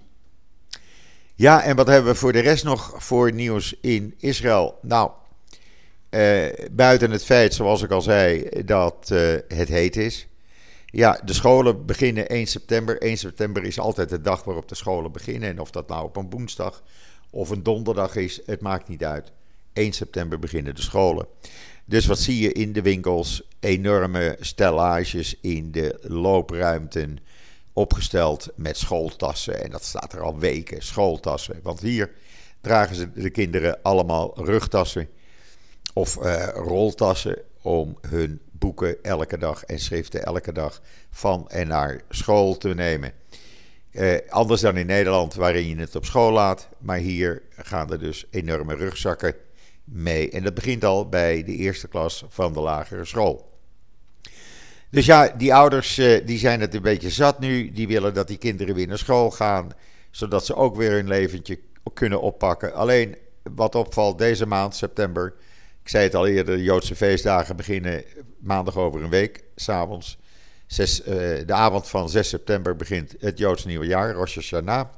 Ja, 1.35 1.62
en 1.62 1.76
wat 1.76 1.87
hebben 1.87 2.12
we 2.12 2.18
voor 2.18 2.33
de 2.33 2.40
rest 2.40 2.64
nog 2.64 2.94
voor 2.96 3.33
nieuws 3.33 3.74
in 3.80 4.14
Israël? 4.18 4.78
Nou, 4.83 5.11
uh, 6.11 6.46
buiten 6.70 7.11
het 7.11 7.25
feit, 7.25 7.55
zoals 7.55 7.83
ik 7.83 7.90
al 7.90 8.03
zei, 8.03 8.49
dat 8.64 9.09
het 9.49 9.68
heet 9.68 9.96
is. 9.96 10.29
Ja, 10.92 11.20
de 11.25 11.33
scholen 11.33 11.87
beginnen 11.87 12.29
1 12.29 12.46
september. 12.46 13.03
1 13.03 13.16
september 13.16 13.64
is 13.64 13.79
altijd 13.79 14.09
de 14.09 14.20
dag 14.20 14.44
waarop 14.44 14.68
de 14.68 14.75
scholen 14.75 15.12
beginnen. 15.12 15.49
En 15.49 15.61
of 15.61 15.70
dat 15.70 15.88
nou 15.88 16.05
op 16.05 16.16
een 16.16 16.31
woensdag 16.31 16.83
of 17.31 17.51
een 17.51 17.62
donderdag 17.62 18.16
is, 18.16 18.40
het 18.46 18.61
maakt 18.61 18.88
niet 18.88 19.05
uit. 19.05 19.33
1 19.73 19.92
september 19.92 20.38
beginnen 20.38 20.75
de 20.75 20.83
scholen. 20.83 21.27
Dus 21.85 22.07
wat 22.07 22.18
zie 22.18 22.42
je 22.42 22.53
in 22.53 22.73
de 22.73 22.83
winkels? 22.83 23.42
Enorme 23.61 24.37
stellages 24.40 25.37
in 25.40 25.73
de 25.73 25.99
loopruimten 26.03 27.18
opgesteld 27.73 28.49
met 28.55 28.77
schooltassen. 28.77 29.62
En 29.62 29.70
dat 29.70 29.85
staat 29.85 30.12
er 30.12 30.20
al 30.20 30.38
weken, 30.38 30.83
schooltassen. 30.83 31.61
Want 31.62 31.81
hier 31.81 32.11
dragen 32.61 32.96
ze 32.96 33.12
de 33.12 33.31
kinderen 33.31 33.83
allemaal 33.83 34.44
rugtassen 34.44 35.09
of 35.94 36.16
uh, 36.16 36.48
roltassen 36.55 37.38
om 37.62 37.98
hun 38.09 38.40
boeken 38.50 39.03
elke 39.03 39.38
dag 39.38 39.64
en 39.64 39.79
schriften 39.79 40.24
elke 40.24 40.53
dag 40.53 40.81
van 41.11 41.48
en 41.48 41.68
naar 41.68 42.00
school 42.09 42.57
te 42.57 42.68
nemen. 42.68 43.12
Uh, 43.92 44.18
anders 44.29 44.61
dan 44.61 44.76
in 44.76 44.87
Nederland, 44.87 45.35
waarin 45.35 45.68
je 45.68 45.76
het 45.76 45.96
op 45.96 46.05
school 46.05 46.33
laat. 46.33 46.68
Maar 46.79 46.98
hier 46.98 47.42
gaan 47.50 47.92
er 47.92 47.98
dus 47.98 48.26
enorme 48.31 48.74
rugzakken 48.74 49.35
mee. 49.85 50.31
En 50.31 50.42
dat 50.42 50.55
begint 50.55 50.85
al 50.85 51.09
bij 51.09 51.44
de 51.44 51.57
eerste 51.57 51.88
klas 51.88 52.24
van 52.29 52.53
de 52.53 52.61
lagere 52.61 53.05
school. 53.05 53.48
Dus 54.90 55.07
ja, 55.07 55.29
die 55.29 55.55
ouders 55.55 55.98
eh, 55.98 56.26
die 56.26 56.38
zijn 56.38 56.61
het 56.61 56.74
een 56.74 56.83
beetje 56.83 57.11
zat 57.11 57.38
nu. 57.38 57.70
Die 57.72 57.87
willen 57.88 58.14
dat 58.14 58.29
die 58.29 58.38
kinderen 58.38 58.74
weer 58.74 58.87
naar 58.87 58.98
school 58.98 59.31
gaan. 59.31 59.70
Zodat 60.11 60.46
ze 60.46 60.55
ook 60.55 60.76
weer 60.76 60.90
hun 60.90 61.09
leventje 61.09 61.59
kunnen 61.94 62.20
oppakken. 62.20 62.74
Alleen 62.74 63.16
wat 63.55 63.74
opvalt 63.74 64.18
deze 64.18 64.46
maand, 64.46 64.74
september. 64.74 65.35
Ik 65.82 65.88
zei 65.88 66.04
het 66.04 66.14
al 66.14 66.26
eerder, 66.26 66.56
de 66.56 66.62
Joodse 66.62 66.94
feestdagen 66.94 67.56
beginnen 67.56 68.04
maandag 68.38 68.76
over 68.76 69.02
een 69.02 69.10
week. 69.10 69.44
S'avonds, 69.56 70.18
uh, 70.78 70.86
de 71.46 71.52
avond 71.52 71.88
van 71.88 72.08
6 72.08 72.28
september 72.28 72.76
begint 72.76 73.14
het 73.18 73.38
Joods 73.38 73.64
nieuwe 73.64 73.86
jaar, 73.86 74.12
Rosh 74.12 74.34
Hashanah. 74.34 74.88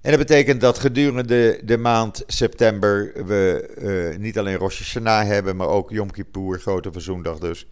En 0.00 0.10
dat 0.10 0.18
betekent 0.18 0.60
dat 0.60 0.78
gedurende 0.78 1.60
de 1.64 1.76
maand 1.76 2.22
september 2.26 3.12
we 3.26 3.70
uh, 4.12 4.18
niet 4.18 4.38
alleen 4.38 4.56
Rosh 4.56 4.78
Hashanah 4.78 5.26
hebben, 5.26 5.56
maar 5.56 5.68
ook 5.68 5.90
Yom 5.90 6.10
Kippur, 6.10 6.58
Grote 6.58 6.92
Verzoendag 6.92 7.38
dus. 7.38 7.66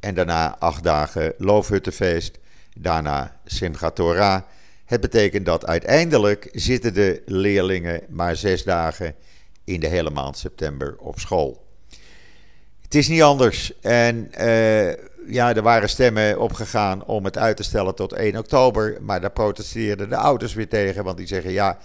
En 0.00 0.14
daarna 0.14 0.58
acht 0.58 0.82
dagen 0.82 1.34
Loofhuttenfeest, 1.38 2.38
daarna 2.78 3.40
Simchat 3.44 3.96
Torah. 3.96 4.42
Het 4.84 5.00
betekent 5.00 5.46
dat 5.46 5.66
uiteindelijk 5.66 6.48
zitten 6.52 6.94
de 6.94 7.22
leerlingen 7.26 8.02
maar 8.08 8.36
zes 8.36 8.64
dagen 8.64 9.14
in 9.64 9.80
de 9.80 9.86
hele 9.86 10.10
maand 10.10 10.36
september 10.38 10.96
op 10.98 11.18
school. 11.18 11.66
Het 12.80 12.94
is 12.94 13.08
niet 13.08 13.22
anders. 13.22 13.80
En 13.80 14.30
uh, 14.38 14.90
ja, 15.26 15.54
er 15.54 15.62
waren 15.62 15.88
stemmen 15.88 16.40
opgegaan 16.40 17.04
om 17.04 17.24
het 17.24 17.38
uit 17.38 17.56
te 17.56 17.62
stellen 17.62 17.94
tot 17.94 18.12
1 18.12 18.36
oktober. 18.36 18.98
Maar 19.00 19.20
daar 19.20 19.32
protesteerden 19.32 20.08
de 20.08 20.16
ouders 20.16 20.54
weer 20.54 20.68
tegen. 20.68 21.04
Want 21.04 21.16
die 21.16 21.26
zeggen: 21.26 21.52
ja, 21.52 21.78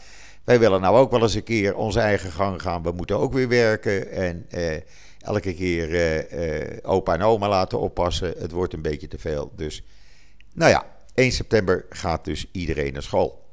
wij 0.48 0.60
willen 0.60 0.82
nou 0.82 0.98
ook 0.98 1.12
wel 1.12 1.22
eens 1.22 1.34
een 1.34 1.44
keer 1.44 1.76
onze 1.76 2.00
eigen 2.00 2.32
gang 2.32 2.62
gaan. 2.62 2.84
We 2.84 2.92
moeten 2.92 3.18
ook 3.18 3.34
weer 3.34 3.48
werken. 3.48 4.12
En 4.12 4.46
eh, 4.50 4.82
elke 5.20 5.54
keer 5.54 5.94
eh, 5.94 6.62
eh, 6.62 6.78
opa 6.84 7.14
en 7.14 7.22
oma 7.22 7.50
laten 7.50 7.80
oppassen. 7.80 8.34
Het 8.38 8.52
wordt 8.52 8.74
een 8.74 8.82
beetje 8.82 9.08
te 9.08 9.18
veel. 9.18 9.52
Dus, 9.56 9.84
nou 10.54 10.72
ja, 10.72 10.86
1 11.14 11.32
september 11.32 11.86
gaat 11.90 12.26
dus 12.26 12.46
iedereen 12.52 12.94
naar 12.94 13.04
school. 13.04 13.46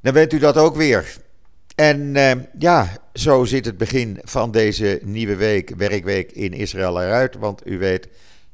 Dan 0.00 0.12
weet 0.12 0.32
u 0.32 0.38
dat 0.38 0.56
ook 0.56 0.76
weer. 0.76 1.16
En 1.78 2.14
uh, 2.14 2.32
ja, 2.58 2.96
zo 3.12 3.44
zit 3.44 3.64
het 3.64 3.76
begin 3.76 4.18
van 4.22 4.50
deze 4.50 5.00
nieuwe 5.02 5.36
week, 5.36 5.72
werkweek 5.76 6.32
in 6.32 6.52
Israël 6.52 7.02
eruit. 7.02 7.36
Want 7.36 7.66
u 7.66 7.78
weet, 7.78 8.08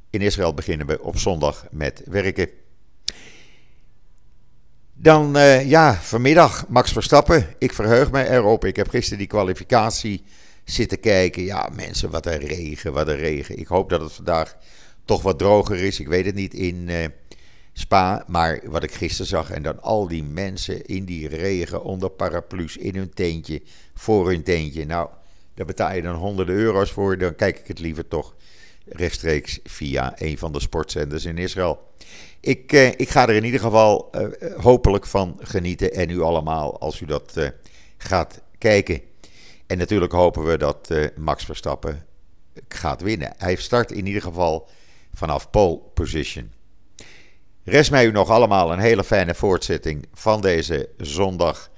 in 0.09 0.21
Israël 0.21 0.53
beginnen 0.53 0.87
we 0.87 1.01
op 1.01 1.17
zondag 1.17 1.65
met 1.71 2.01
werken. 2.05 2.49
Dan, 4.93 5.37
uh, 5.37 5.69
ja, 5.69 5.93
vanmiddag 5.93 6.67
Max 6.67 6.91
Verstappen. 6.91 7.47
Ik 7.57 7.73
verheug 7.73 8.11
mij 8.11 8.29
erop. 8.29 8.65
Ik 8.65 8.75
heb 8.75 8.89
gisteren 8.89 9.17
die 9.17 9.27
kwalificatie 9.27 10.23
zitten 10.63 10.99
kijken. 10.99 11.43
Ja, 11.43 11.69
mensen, 11.75 12.09
wat 12.09 12.25
een 12.25 12.39
regen, 12.39 12.93
wat 12.93 13.07
een 13.07 13.15
regen. 13.15 13.59
Ik 13.59 13.67
hoop 13.67 13.89
dat 13.89 14.01
het 14.01 14.13
vandaag 14.13 14.57
toch 15.05 15.21
wat 15.21 15.39
droger 15.39 15.77
is. 15.77 15.99
Ik 15.99 16.07
weet 16.07 16.25
het 16.25 16.35
niet 16.35 16.53
in 16.53 16.87
uh, 16.87 17.05
Spa. 17.77 18.23
Maar 18.27 18.59
wat 18.63 18.83
ik 18.83 18.93
gisteren 18.93 19.27
zag 19.27 19.51
en 19.51 19.63
dan 19.63 19.81
al 19.81 20.07
die 20.07 20.23
mensen 20.23 20.85
in 20.85 21.05
die 21.05 21.27
regen 21.27 21.83
onder 21.83 22.09
paraplu's 22.09 22.77
in 22.77 22.95
hun 22.95 23.13
tentje, 23.13 23.61
voor 23.93 24.27
hun 24.27 24.43
tentje. 24.43 24.85
Nou, 24.85 25.09
daar 25.53 25.65
betaal 25.65 25.93
je 25.93 26.01
dan 26.01 26.15
honderden 26.15 26.55
euro's 26.55 26.91
voor. 26.91 27.17
Dan 27.17 27.35
kijk 27.35 27.59
ik 27.59 27.67
het 27.67 27.79
liever 27.79 28.07
toch 28.07 28.35
rechtstreeks 28.85 29.59
via 29.63 30.13
een 30.15 30.37
van 30.37 30.51
de 30.51 30.59
sportzenders 30.59 31.25
in 31.25 31.37
Israël. 31.37 31.79
Ik, 32.39 32.73
eh, 32.73 32.87
ik 32.87 33.09
ga 33.09 33.27
er 33.27 33.35
in 33.35 33.43
ieder 33.43 33.59
geval 33.59 34.11
eh, 34.11 34.61
hopelijk 34.61 35.05
van 35.05 35.39
genieten 35.41 35.93
en 35.93 36.09
u 36.09 36.21
allemaal 36.21 36.79
als 36.79 36.99
u 36.99 37.05
dat 37.05 37.37
eh, 37.37 37.49
gaat 37.97 38.41
kijken. 38.57 39.01
En 39.67 39.77
natuurlijk 39.77 40.11
hopen 40.11 40.45
we 40.45 40.57
dat 40.57 40.89
eh, 40.89 41.05
Max 41.15 41.45
Verstappen 41.45 42.05
gaat 42.67 43.01
winnen. 43.01 43.33
Hij 43.37 43.55
start 43.55 43.91
in 43.91 44.05
ieder 44.05 44.21
geval 44.21 44.69
vanaf 45.13 45.49
pole 45.49 45.79
position. 45.93 46.51
Rest 47.65 47.91
mij 47.91 48.05
u 48.05 48.11
nog 48.11 48.29
allemaal 48.29 48.71
een 48.71 48.79
hele 48.79 49.03
fijne 49.03 49.35
voortzetting 49.35 50.07
van 50.13 50.41
deze 50.41 50.89
zondag, 50.97 51.71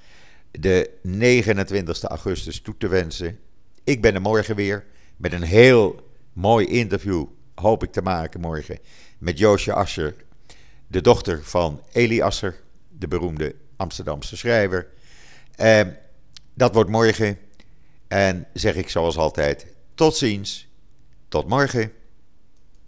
de 0.50 0.90
29 1.02 2.02
augustus, 2.02 2.60
toe 2.60 2.74
te 2.78 2.88
wensen. 2.88 3.38
Ik 3.84 4.02
ben 4.02 4.14
er 4.14 4.20
morgen 4.20 4.56
weer 4.56 4.84
met 5.16 5.32
een 5.32 5.42
heel 5.42 6.10
mooi 6.32 6.66
interview, 6.66 7.24
hoop 7.54 7.82
ik 7.82 7.92
te 7.92 8.02
maken 8.02 8.40
morgen, 8.40 8.78
met 9.18 9.38
Joosje 9.38 9.72
Ascher, 9.72 10.14
de 10.86 11.00
dochter 11.00 11.44
van 11.44 11.82
Eli 11.92 12.20
Asser, 12.20 12.60
de 12.88 13.08
beroemde 13.08 13.54
Amsterdamse 13.76 14.36
schrijver. 14.36 14.88
Eh, 15.54 15.80
dat 16.54 16.74
wordt 16.74 16.90
morgen. 16.90 17.38
En 18.08 18.46
zeg 18.52 18.74
ik 18.74 18.88
zoals 18.88 19.16
altijd, 19.16 19.66
tot 19.94 20.16
ziens, 20.16 20.68
tot 21.28 21.48
morgen. 21.48 21.92